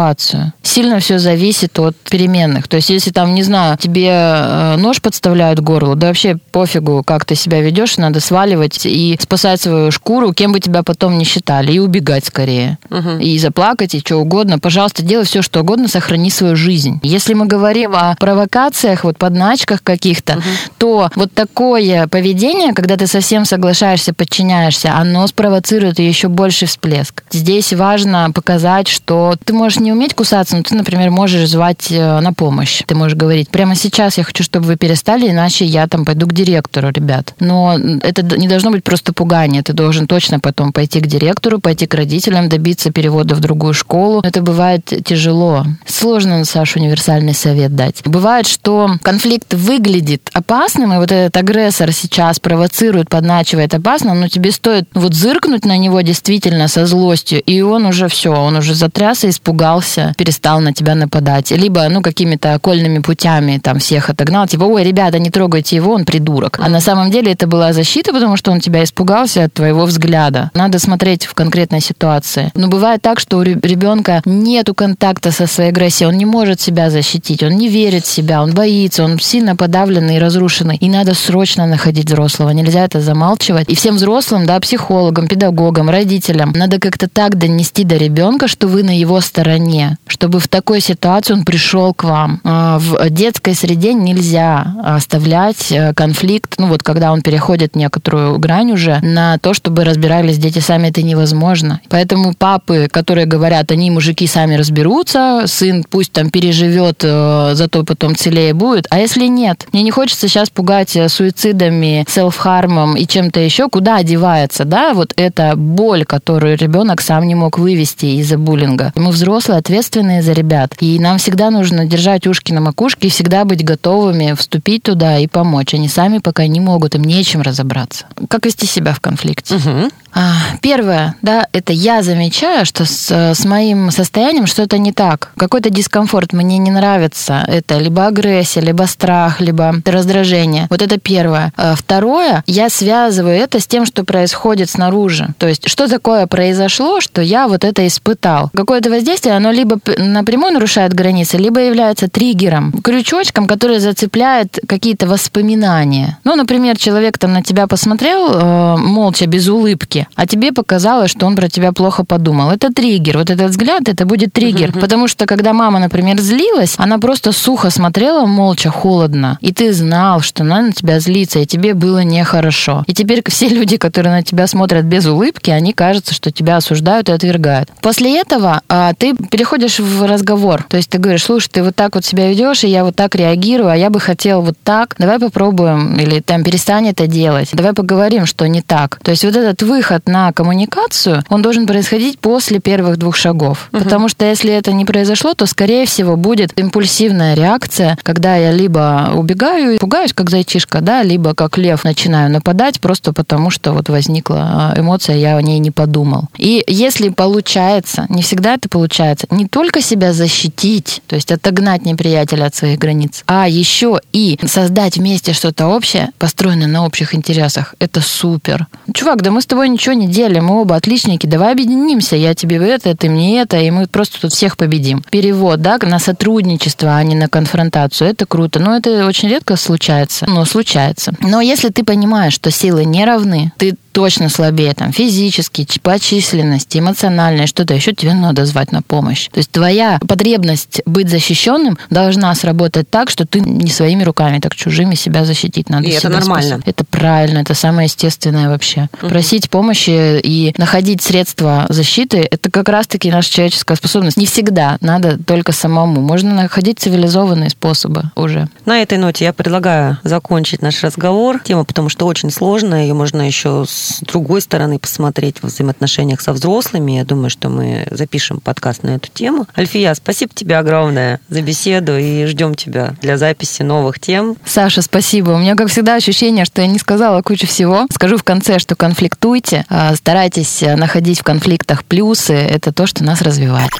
Сильно 0.62 0.99
все 0.99 1.19
зависит 1.19 1.77
от 1.79 1.95
переменных. 2.10 2.67
То 2.67 2.77
есть, 2.77 2.89
если 2.89 3.12
там, 3.12 3.36
не 3.36 3.43
знаю, 3.43 3.77
тебе 3.77 4.10
э, 4.10 4.75
нож 4.77 5.01
подставляют 5.01 5.60
к 5.60 5.63
горлу, 5.63 5.95
да 5.95 6.08
вообще 6.08 6.38
пофигу, 6.51 7.03
как 7.03 7.25
ты 7.25 7.36
себя 7.36 7.62
ведешь, 7.62 7.97
надо 7.97 8.19
сваливать 8.19 8.86
и 8.86 9.17
спасать 9.21 9.62
свою 9.62 9.91
шкуру, 9.91 10.34
кем 10.34 10.51
бы 10.51 10.60
тебя 10.60 10.84
потом 10.84 11.17
не 11.17 11.25
считали, 11.25 11.73
и 11.73 11.79
убегать 11.79 12.25
скорее. 12.25 12.77
Мгм. 12.89 13.19
И 13.19 13.38
заплакать, 13.38 13.95
и 13.95 13.99
что 13.99 14.17
угодно. 14.17 14.60
Пожалуйста, 14.60 15.03
делай 15.03 15.25
все, 15.25 15.41
что 15.41 15.62
угодно, 15.62 15.88
сохрани 15.88 16.29
свою 16.29 16.56
жизнь. 16.56 16.99
Если 17.03 17.34
мы 17.34 17.45
говорим 17.45 17.95
о 17.95 18.15
провокациях, 18.19 19.03
вот 19.03 19.17
подначках 19.17 19.84
каких-то, 19.84 20.41
то 20.77 21.10
вот 21.15 21.34
такое 21.34 22.08
поведение, 22.08 22.73
когда 22.73 22.97
ты 22.97 23.08
совсем 23.08 23.45
соглашаешься, 23.45 24.13
подчиняешься, 24.13 24.93
оно 24.95 25.27
спровоцирует 25.27 25.99
еще 25.99 26.27
больший 26.27 26.67
всплеск. 26.67 27.23
Здесь 27.32 27.73
важно 27.73 28.32
показать, 28.34 28.88
что 28.88 29.36
ты 29.43 29.53
можешь 29.53 29.79
не 29.84 29.91
уметь 29.91 30.13
кусаться, 30.13 30.56
но 30.58 30.63
ты, 30.63 30.76
например, 30.76 31.12
можешь 31.12 31.48
звать 31.50 31.91
э, 31.91 32.19
на 32.19 32.34
помощь. 32.34 32.82
Ты 32.86 32.96
можешь 32.96 33.17
говорить, 33.17 33.50
прямо 33.50 33.76
сейчас 33.76 34.17
я 34.17 34.24
хочу, 34.24 34.43
чтобы 34.43 34.65
вы 34.65 34.78
перестали, 34.78 35.30
иначе 35.30 35.65
я 35.65 35.88
там 35.88 36.06
пойду 36.06 36.26
к 36.28 36.34
директору, 36.34 36.89
ребят. 36.89 37.36
Но 37.39 37.78
это 37.78 38.24
не 38.38 38.48
должно 38.48 38.72
быть 38.72 38.84
просто 38.84 39.13
пугание. 39.13 39.62
Ты 39.62 39.74
должен 39.74 40.08
точно 40.08 40.39
потом 40.39 40.72
пойти 40.72 41.00
к 41.02 41.08
директору, 41.08 41.60
пойти 41.60 41.86
к 41.86 41.93
родителям, 41.93 42.50
добиться 42.50 42.91
перевода 42.91 43.36
в 43.36 43.39
другую 43.39 43.74
школу. 43.74 44.22
Это 44.24 44.41
бывает 44.41 44.86
тяжело. 45.06 45.65
Сложно, 45.86 46.46
Саша, 46.46 46.80
универсальный 46.80 47.34
совет 47.34 47.76
дать. 47.76 48.02
Бывает, 48.06 48.48
что 48.48 48.91
конфликт 49.02 49.54
выглядит 49.54 50.30
опасным, 50.34 50.93
и 50.93 50.98
вот 50.98 51.12
этот 51.12 51.36
агрессор 51.38 51.91
сейчас 51.91 52.39
провоцирует, 52.39 53.10
подначивает 53.10 53.74
опасно, 53.74 54.13
но 54.13 54.28
тебе 54.28 54.52
стоит 54.52 54.88
вот 54.93 55.13
зыркнуть 55.13 55.65
на 55.65 55.78
него 55.78 56.02
действительно 56.02 56.67
со 56.67 56.86
злостью, 56.86 57.41
и 57.41 57.62
он 57.62 57.86
уже 57.86 58.08
все, 58.08 58.32
он 58.32 58.56
уже 58.56 58.76
затрясся, 58.76 59.30
испугался, 59.30 59.72
перестал 59.81 60.59
на 60.59 60.73
тебя 60.73 60.95
нападать. 60.95 61.51
Либо, 61.51 61.88
ну, 61.89 62.01
какими-то 62.01 62.53
окольными 62.53 62.99
путями 62.99 63.59
там 63.62 63.79
всех 63.79 64.09
отогнал, 64.09 64.47
типа, 64.47 64.63
ой, 64.63 64.83
ребята, 64.83 65.19
не 65.19 65.29
трогайте 65.29 65.75
его, 65.75 65.93
он 65.93 66.05
придурок. 66.05 66.59
А 66.62 66.69
на 66.69 66.81
самом 66.81 67.12
деле 67.12 67.31
это 67.31 67.47
была 67.47 67.73
защита, 67.73 68.12
потому 68.13 68.38
что 68.38 68.51
он 68.51 68.59
тебя 68.59 68.83
испугался 68.83 69.45
от 69.45 69.53
твоего 69.53 69.86
взгляда. 69.86 70.51
Надо 70.53 70.79
смотреть 70.79 71.25
в 71.25 71.33
конкретной 71.33 71.81
ситуации. 71.81 72.51
Но 72.55 72.67
бывает 72.67 73.01
так, 73.01 73.19
что 73.19 73.38
у 73.38 73.41
ребенка 73.41 74.21
нету 74.25 74.73
контакта 74.73 75.31
со 75.31 75.47
своей 75.47 75.69
агрессией, 75.69 76.09
он 76.09 76.17
не 76.17 76.25
может 76.25 76.59
себя 76.59 76.89
защитить, 76.89 77.43
он 77.43 77.51
не 77.51 77.69
верит 77.69 78.05
в 78.05 78.12
себя, 78.12 78.41
он 78.43 78.53
боится, 78.53 79.03
он 79.03 79.19
сильно 79.19 79.55
подавленный 79.55 80.17
и 80.17 80.19
разрушенный. 80.19 80.77
И 80.77 80.89
надо 80.89 81.13
срочно 81.13 81.65
находить 81.65 82.07
взрослого. 82.07 82.49
Нельзя 82.49 82.86
это 82.86 83.01
замалчивать. 83.01 83.69
И 83.69 83.75
всем 83.75 83.95
взрослым, 83.95 84.45
да, 84.45 84.59
психологам, 84.59 85.27
педагогам, 85.27 85.89
родителям, 85.89 86.51
надо 86.55 86.79
как-то 86.79 87.07
так 87.07 87.38
донести 87.38 87.83
до 87.83 87.97
ребенка, 87.97 88.47
что 88.47 88.67
вы 88.67 88.83
на 88.83 88.97
его 88.97 89.21
стороне, 89.21 89.62
чтобы 90.08 90.39
в 90.39 90.47
такой 90.47 90.82
ситуации 90.82 91.34
он 91.34 91.45
пришел 91.45 91.93
к 91.93 92.04
вам. 92.04 92.41
А, 92.43 92.80
В 92.80 93.10
детской 93.10 93.56
среде 93.56 93.93
нельзя 93.93 94.76
оставлять 94.84 95.71
э, 95.71 95.93
конфликт, 95.93 96.56
ну 96.58 96.67
вот 96.67 96.84
когда 96.84 97.12
он 97.12 97.21
переходит 97.21 97.76
некоторую 97.76 98.38
грань 98.39 98.71
уже, 98.71 98.99
на 99.02 99.38
то, 99.39 99.54
чтобы 99.54 99.84
разбирались 99.84 100.38
дети 100.38 100.60
сами, 100.60 100.88
это 100.88 101.02
невозможно. 101.02 101.82
Поэтому 101.89 102.34
папы, 102.34 102.88
которые 102.91 103.26
говорят, 103.26 103.71
они 103.71 103.91
мужики 103.91 104.28
сами 104.28 104.56
разберутся, 104.56 105.43
сын 105.45 105.84
пусть 105.89 106.12
там 106.12 106.30
переживет, 106.30 107.02
э, 107.04 107.52
зато 107.54 107.84
потом 107.84 108.15
целее 108.15 108.54
будет. 108.54 108.88
А 108.89 108.99
если 108.99 109.28
нет? 109.28 109.67
Мне 109.73 109.84
не 109.84 109.91
хочется 109.91 110.28
сейчас 110.28 110.49
пугать 110.49 110.95
э, 110.95 111.10
суицидами, 111.10 112.06
селф-хармом 112.08 112.97
и 112.97 113.08
чем-то 113.08 113.39
еще. 113.39 113.69
Куда 113.69 113.97
одевается, 113.97 114.65
да, 114.65 114.93
вот 114.93 115.13
эта 115.15 115.56
боль, 115.56 116.06
которую 116.06 116.58
ребенок 116.58 117.02
сам 117.02 117.28
не 117.28 117.36
мог 117.36 117.58
вывести 117.58 118.06
из-за 118.06 118.38
буллинга. 118.38 118.91
Мы 118.95 119.12
взрослые, 119.54 119.60
ответственные 119.60 120.22
за 120.22 120.34
ребят. 120.34 120.76
И 120.80 121.00
нам 121.00 121.18
всегда 121.18 121.50
нужно 121.50 121.86
держать 121.86 122.28
ушки 122.28 122.52
на 122.54 122.62
макушке 122.62 123.08
и 123.08 123.10
всегда 123.10 123.46
быть 123.46 123.63
готовыми 123.63 124.34
вступить 124.34 124.84
туда 124.84 125.20
и 125.20 125.28
помочь. 125.28 125.74
Они 125.74 125.88
сами 125.88 126.20
пока 126.20 126.48
не 126.48 126.60
могут, 126.60 126.96
им 126.96 127.04
нечем 127.04 127.42
разобраться. 127.42 128.06
Как 128.30 128.46
вести 128.46 128.66
себя 128.66 128.94
в 128.94 129.00
конфликте? 129.00 129.56
Мгм. 129.56 129.92
А, 130.13 130.34
Первое, 130.62 131.15
да, 131.21 131.47
это 131.52 131.73
я 131.73 132.04
замечаю, 132.04 132.65
что 132.65 132.86
с, 132.86 133.12
с 133.12 133.45
моим 133.45 133.91
состоянием 133.91 134.47
что-то 134.47 134.78
не 134.78 134.93
так. 134.93 135.32
Какой-то 135.36 135.69
дискомфорт 135.69 136.32
мне 136.32 136.58
не 136.58 136.71
нравится. 136.71 137.43
Это 137.47 137.78
либо 137.80 138.08
агрессия, 138.08 138.62
либо 138.62 138.84
страх, 138.84 139.41
либо 139.41 139.76
раздражение. 139.86 140.67
Вот 140.69 140.82
это 140.82 140.97
первое. 140.99 141.52
А 141.58 141.76
Второе, 141.76 142.43
я 142.47 142.69
связываю 142.69 143.36
это 143.36 143.60
с 143.60 143.67
тем, 143.67 143.86
что 143.86 144.04
происходит 144.06 144.69
снаружи. 144.69 145.34
То 145.38 145.47
есть, 145.47 145.69
что 145.69 145.88
такое 145.88 146.28
произошло, 146.28 147.02
что 147.02 147.21
я 147.21 147.47
вот 147.47 147.63
это 147.63 147.86
испытал. 147.86 148.49
Какое-то 148.54 148.89
воздействие, 148.89 149.36
оно 149.36 149.52
либо 149.52 149.80
напрямую 149.97 150.54
нарушает 150.54 150.93
границы, 150.93 151.38
либо 151.38 151.60
является 151.60 152.08
триггером, 152.08 152.71
крючочком, 152.71 153.47
который 153.47 153.80
зацепляет 153.80 154.60
какие-то 154.67 155.08
воспоминания. 155.08 156.17
Ну, 156.23 156.36
например, 156.36 156.78
человек 156.78 157.17
там 157.17 157.34
на 157.34 157.43
тебя 157.43 157.67
посмотрел 157.67 158.32
э, 158.32 158.78
молча, 158.78 159.26
без 159.26 159.47
улыбки, 159.47 160.03
а 160.16 160.28
тебе 160.28 160.52
показалось, 160.52 161.12
что 161.12 161.26
он 161.26 161.36
про 161.36 161.50
тебя 161.50 161.72
плохо 161.72 162.04
подумал. 162.04 162.52
Это 162.52 162.74
триггер. 162.74 163.18
Вот 163.18 163.30
этот 163.30 163.52
взгляд, 163.52 163.88
это 163.88 164.06
будет 164.06 164.34
триггер. 164.34 164.72
Потому 164.72 165.08
что, 165.08 165.26
когда 165.26 165.54
мама, 165.54 165.80
например, 165.80 166.20
злилась, 166.20 166.76
она 166.78 166.98
просто 167.00 167.32
сухо 167.32 167.70
смотрела, 167.70 168.26
молча, 168.26 168.70
холодно. 168.70 169.38
И 169.42 169.54
ты 169.54 169.74
знал, 169.74 170.22
что 170.22 170.44
она 170.44 170.62
на 170.62 170.72
тебя 170.72 171.00
злится, 171.00 171.39
и 171.39 171.46
тебе 171.46 171.74
было 171.74 172.04
нехорошо. 172.04 172.84
И 172.88 172.94
теперь 172.94 173.24
все 173.28 173.48
люди, 173.48 173.78
которые 173.78 174.13
на 174.13 174.24
тебя 174.24 174.48
смотрят 174.48 174.86
без 174.86 175.06
улыбки, 175.06 175.50
они 175.50 175.74
кажется, 175.74 176.13
что 176.13 176.32
тебя 176.32 176.58
осуждают 176.58 177.10
и 177.10 177.12
отвергают. 177.12 177.70
После 177.82 178.20
этого 178.20 178.62
а, 178.68 178.94
ты 178.94 179.16
переходишь 179.16 179.80
в 179.80 180.06
разговор. 180.06 180.66
То 180.70 180.78
есть 180.78 180.89
ты 180.89 180.98
говоришь, 180.98 181.24
слушай, 181.24 181.50
ты 181.50 181.63
вот 181.63 181.76
так 181.76 181.96
вот 181.96 182.06
себя 182.06 182.30
ведешь, 182.30 182.63
и 182.63 182.68
я 182.68 182.84
вот 182.84 182.96
так 182.96 183.16
реагирую, 183.16 183.70
а 183.70 183.76
я 183.76 183.89
бы 183.89 184.00
хотел 184.00 184.42
вот 184.42 184.56
так. 184.63 184.96
Давай 184.98 185.20
попробуем, 185.20 185.98
или 186.00 186.20
там 186.20 186.44
перестань 186.44 186.88
это 186.88 187.08
делать. 187.08 187.50
Давай 187.54 187.74
поговорим, 187.74 188.26
что 188.26 188.48
не 188.48 188.62
так. 188.62 189.00
То 189.04 189.12
есть 189.12 189.24
вот 189.24 189.36
этот 189.36 189.62
выход 189.62 189.92
на 190.08 190.32
коммуникацию, 190.32 191.23
он 191.29 191.41
должен 191.41 191.67
происходить 191.67 192.19
после 192.19 192.60
первых 192.60 192.97
двух 192.97 193.15
шагов. 193.15 193.69
Потому 193.71 194.10
что 194.10 194.25
если 194.25 194.51
это 194.51 194.71
не 194.73 194.86
произошло, 194.86 195.34
то, 195.34 195.45
скорее 195.45 195.86
всего, 195.86 196.15
будет 196.15 196.58
импульсивная 196.58 197.36
реакция, 197.36 197.97
когда 198.03 198.36
я 198.36 198.51
либо 198.51 199.12
убегаю 199.15 199.75
и 199.75 199.77
пугаюсь, 199.79 200.13
как 200.13 200.29
зайчишка, 200.29 200.82
да, 200.82 201.03
либо 201.03 201.34
как 201.34 201.58
лев 201.58 201.84
начинаю 201.84 202.32
нападать, 202.32 202.79
просто 202.79 203.13
потому 203.13 203.49
что 203.49 203.73
вот 203.73 203.89
возникла 203.89 204.73
а, 204.73 204.79
эмоция, 204.79 205.17
я 205.17 205.38
о 205.38 205.41
ней 205.41 205.60
не 205.60 205.71
подумал. 205.71 206.29
И 206.38 206.63
если 206.67 207.10
получается, 207.10 208.06
не 208.10 208.21
всегда 208.21 208.56
это 208.56 208.69
получается, 208.69 209.27
не 209.29 209.47
только 209.47 209.82
себя 209.82 210.13
защитить, 210.13 211.01
то 211.08 211.15
есть 211.15 211.32
отогнать 211.32 211.86
неприятеля 211.86 212.45
от 212.45 212.56
своих 212.56 212.79
границ, 212.79 213.23
а 213.27 213.47
еще 213.47 213.99
и 214.12 214.39
создать 214.45 214.97
вместе 214.97 215.34
что-то 215.34 215.67
общее, 215.67 216.10
построенное 216.17 216.67
на 216.67 216.86
общих 216.86 217.13
интересах, 217.13 217.75
это 217.79 218.01
супер. 218.01 218.67
Чувак, 218.93 219.21
да 219.21 219.32
мы 219.32 219.41
с 219.41 219.45
тобой 219.45 219.69
ничего 219.69 219.83
не 219.91 220.08
делим, 220.08 220.46
мы 220.46 220.62
оба 220.62 220.78
отличники, 220.78 221.28
давай 221.28 221.52
объединимся, 221.52 222.15
я 222.15 222.34
тебе 222.34 222.56
это, 222.56 222.96
ты 222.96 223.10
мне 223.10 223.41
это, 223.41 223.58
и 223.58 223.69
мы 223.69 223.88
просто 223.88 224.22
тут 224.22 224.32
всех 224.32 224.56
победим. 224.56 225.04
Перевод, 225.10 225.62
да, 225.62 225.78
на 225.82 226.00
сотрудничество, 226.00 226.96
а 226.96 227.04
не 227.04 227.15
на 227.15 227.28
конфронтацию, 227.28 228.10
это 228.10 228.26
круто. 228.26 228.60
Но 228.60 228.78
это 228.78 229.06
очень 229.06 229.28
редко 229.28 229.58
случается, 229.58 230.26
но 230.30 230.46
случается. 230.46 231.13
Но 231.19 231.41
если 231.41 231.69
ты 231.69 231.84
понимаешь, 231.84 232.34
что 232.34 232.52
силы 232.52 232.86
не 232.86 233.04
равны, 233.04 233.52
ты 233.58 233.76
точно 233.93 234.28
слабее 234.30 234.74
там 234.74 234.91
физически, 234.91 235.65
по 235.82 235.99
численности, 235.99 236.80
эмоционально, 236.80 237.43
и 237.43 237.47
что-то 237.47 237.74
еще 237.74 237.93
тебе 237.93 238.13
надо 238.13 238.45
звать 238.45 238.72
на 238.72 238.82
помощь. 238.82 239.30
То 239.30 239.38
есть 239.38 239.51
твоя 239.51 239.99
потребность 240.05 240.82
быть 240.86 241.09
защищенным 241.09 241.78
должна 241.89 242.34
сработать 242.36 242.89
так, 242.89 243.09
что 243.09 243.26
ты 243.26 243.39
не 243.39 243.70
своими 243.70 244.03
руками, 244.03 244.39
так 244.39 244.55
чужими 244.55 244.95
себя 244.95 245.24
защитить 245.26 245.70
надо. 245.70 245.88
И 245.88 245.91
это 245.91 246.09
нормально. 246.09 246.47
спасать. 246.47 246.63
Это 246.65 246.84
правильно, 246.84 247.39
это 247.39 247.53
самое 247.53 247.86
естественное 247.86 248.49
вообще. 248.49 248.89
Просить 248.99 249.49
помощи 249.49 250.20
и 250.20 250.53
находить 250.57 251.01
средства 251.01 251.68
защиты, 251.70 252.28
это 252.30 252.49
как 252.49 252.70
раз-таки 252.70 253.11
наша 253.11 253.32
человеческая 253.32 253.76
способность. 253.76 254.18
Не 254.18 254.26
всегда 254.26 254.78
надо 254.82 255.18
только 255.24 255.51
самому. 255.51 256.01
Можно 256.01 256.34
находить 256.34 256.80
цивилизованные 256.80 257.51
способы 257.51 258.05
уже. 258.15 258.47
На 258.65 258.82
этой 258.82 258.97
ноте 258.97 259.26
я 259.26 259.34
предлагаю 259.34 259.99
закончить 260.03 260.63
наш 260.63 260.84
разговор. 260.84 261.39
Тема, 261.43 261.63
потому 261.63 261.89
что 261.89 262.07
очень 262.07 262.32
сложная, 262.32 262.84
ее 262.84 262.95
можно 262.95 263.22
еще 263.22 263.65
с 263.68 263.82
с 263.84 263.99
другой 264.01 264.41
стороны 264.41 264.79
посмотреть 264.79 265.39
в 265.41 265.47
взаимоотношениях 265.47 266.21
со 266.21 266.34
взрослыми. 266.34 266.93
Я 266.93 267.05
думаю, 267.05 267.29
что 267.29 267.49
мы 267.49 267.86
запишем 267.91 268.39
подкаст 268.39 268.84
на 268.84 268.91
эту 268.91 269.09
тему. 269.09 269.47
Альфия, 269.57 269.93
спасибо 269.93 270.34
тебе 270.34 270.57
огромное 270.57 271.19
за 271.29 271.41
беседу 271.41 271.97
и 271.97 272.25
ждем 272.25 272.55
тебя 272.55 272.95
для 273.01 273.17
записи 273.17 273.61
новых 273.61 273.99
тем. 273.99 274.38
Саша, 274.45 274.81
спасибо. 274.81 275.31
У 275.31 275.38
меня, 275.38 275.55
как 275.55 275.67
всегда, 275.67 275.95
ощущение, 275.95 276.45
что 276.45 276.61
я 276.61 276.67
не 276.67 276.79
сказала 276.79 277.21
кучу 277.21 277.47
всего. 277.47 277.86
Скажу 277.91 278.17
в 278.17 278.23
конце, 278.23 278.59
что 278.59 278.75
конфликтуйте, 278.75 279.65
а, 279.69 279.95
старайтесь 279.95 280.61
находить 280.61 281.19
в 281.19 281.23
конфликтах 281.23 281.84
плюсы. 281.84 282.34
Это 282.34 282.71
то, 282.71 282.88
что 282.88 283.03
нас 283.03 283.21
развивает. 283.21 283.71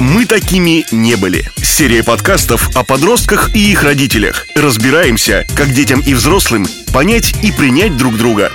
Мы 0.00 0.26
такими 0.26 0.86
не 0.92 1.16
были. 1.16 1.50
Серия 1.56 2.04
подкастов 2.04 2.70
о 2.76 2.84
подростках 2.84 3.54
и 3.54 3.72
их 3.72 3.82
родителях. 3.82 4.46
Разбираемся, 4.54 5.44
как 5.56 5.72
детям 5.72 6.00
и 6.00 6.14
взрослым 6.14 6.66
понять 6.92 7.34
и 7.42 7.50
принять 7.50 7.96
друг 7.96 8.16
друга. 8.16 8.52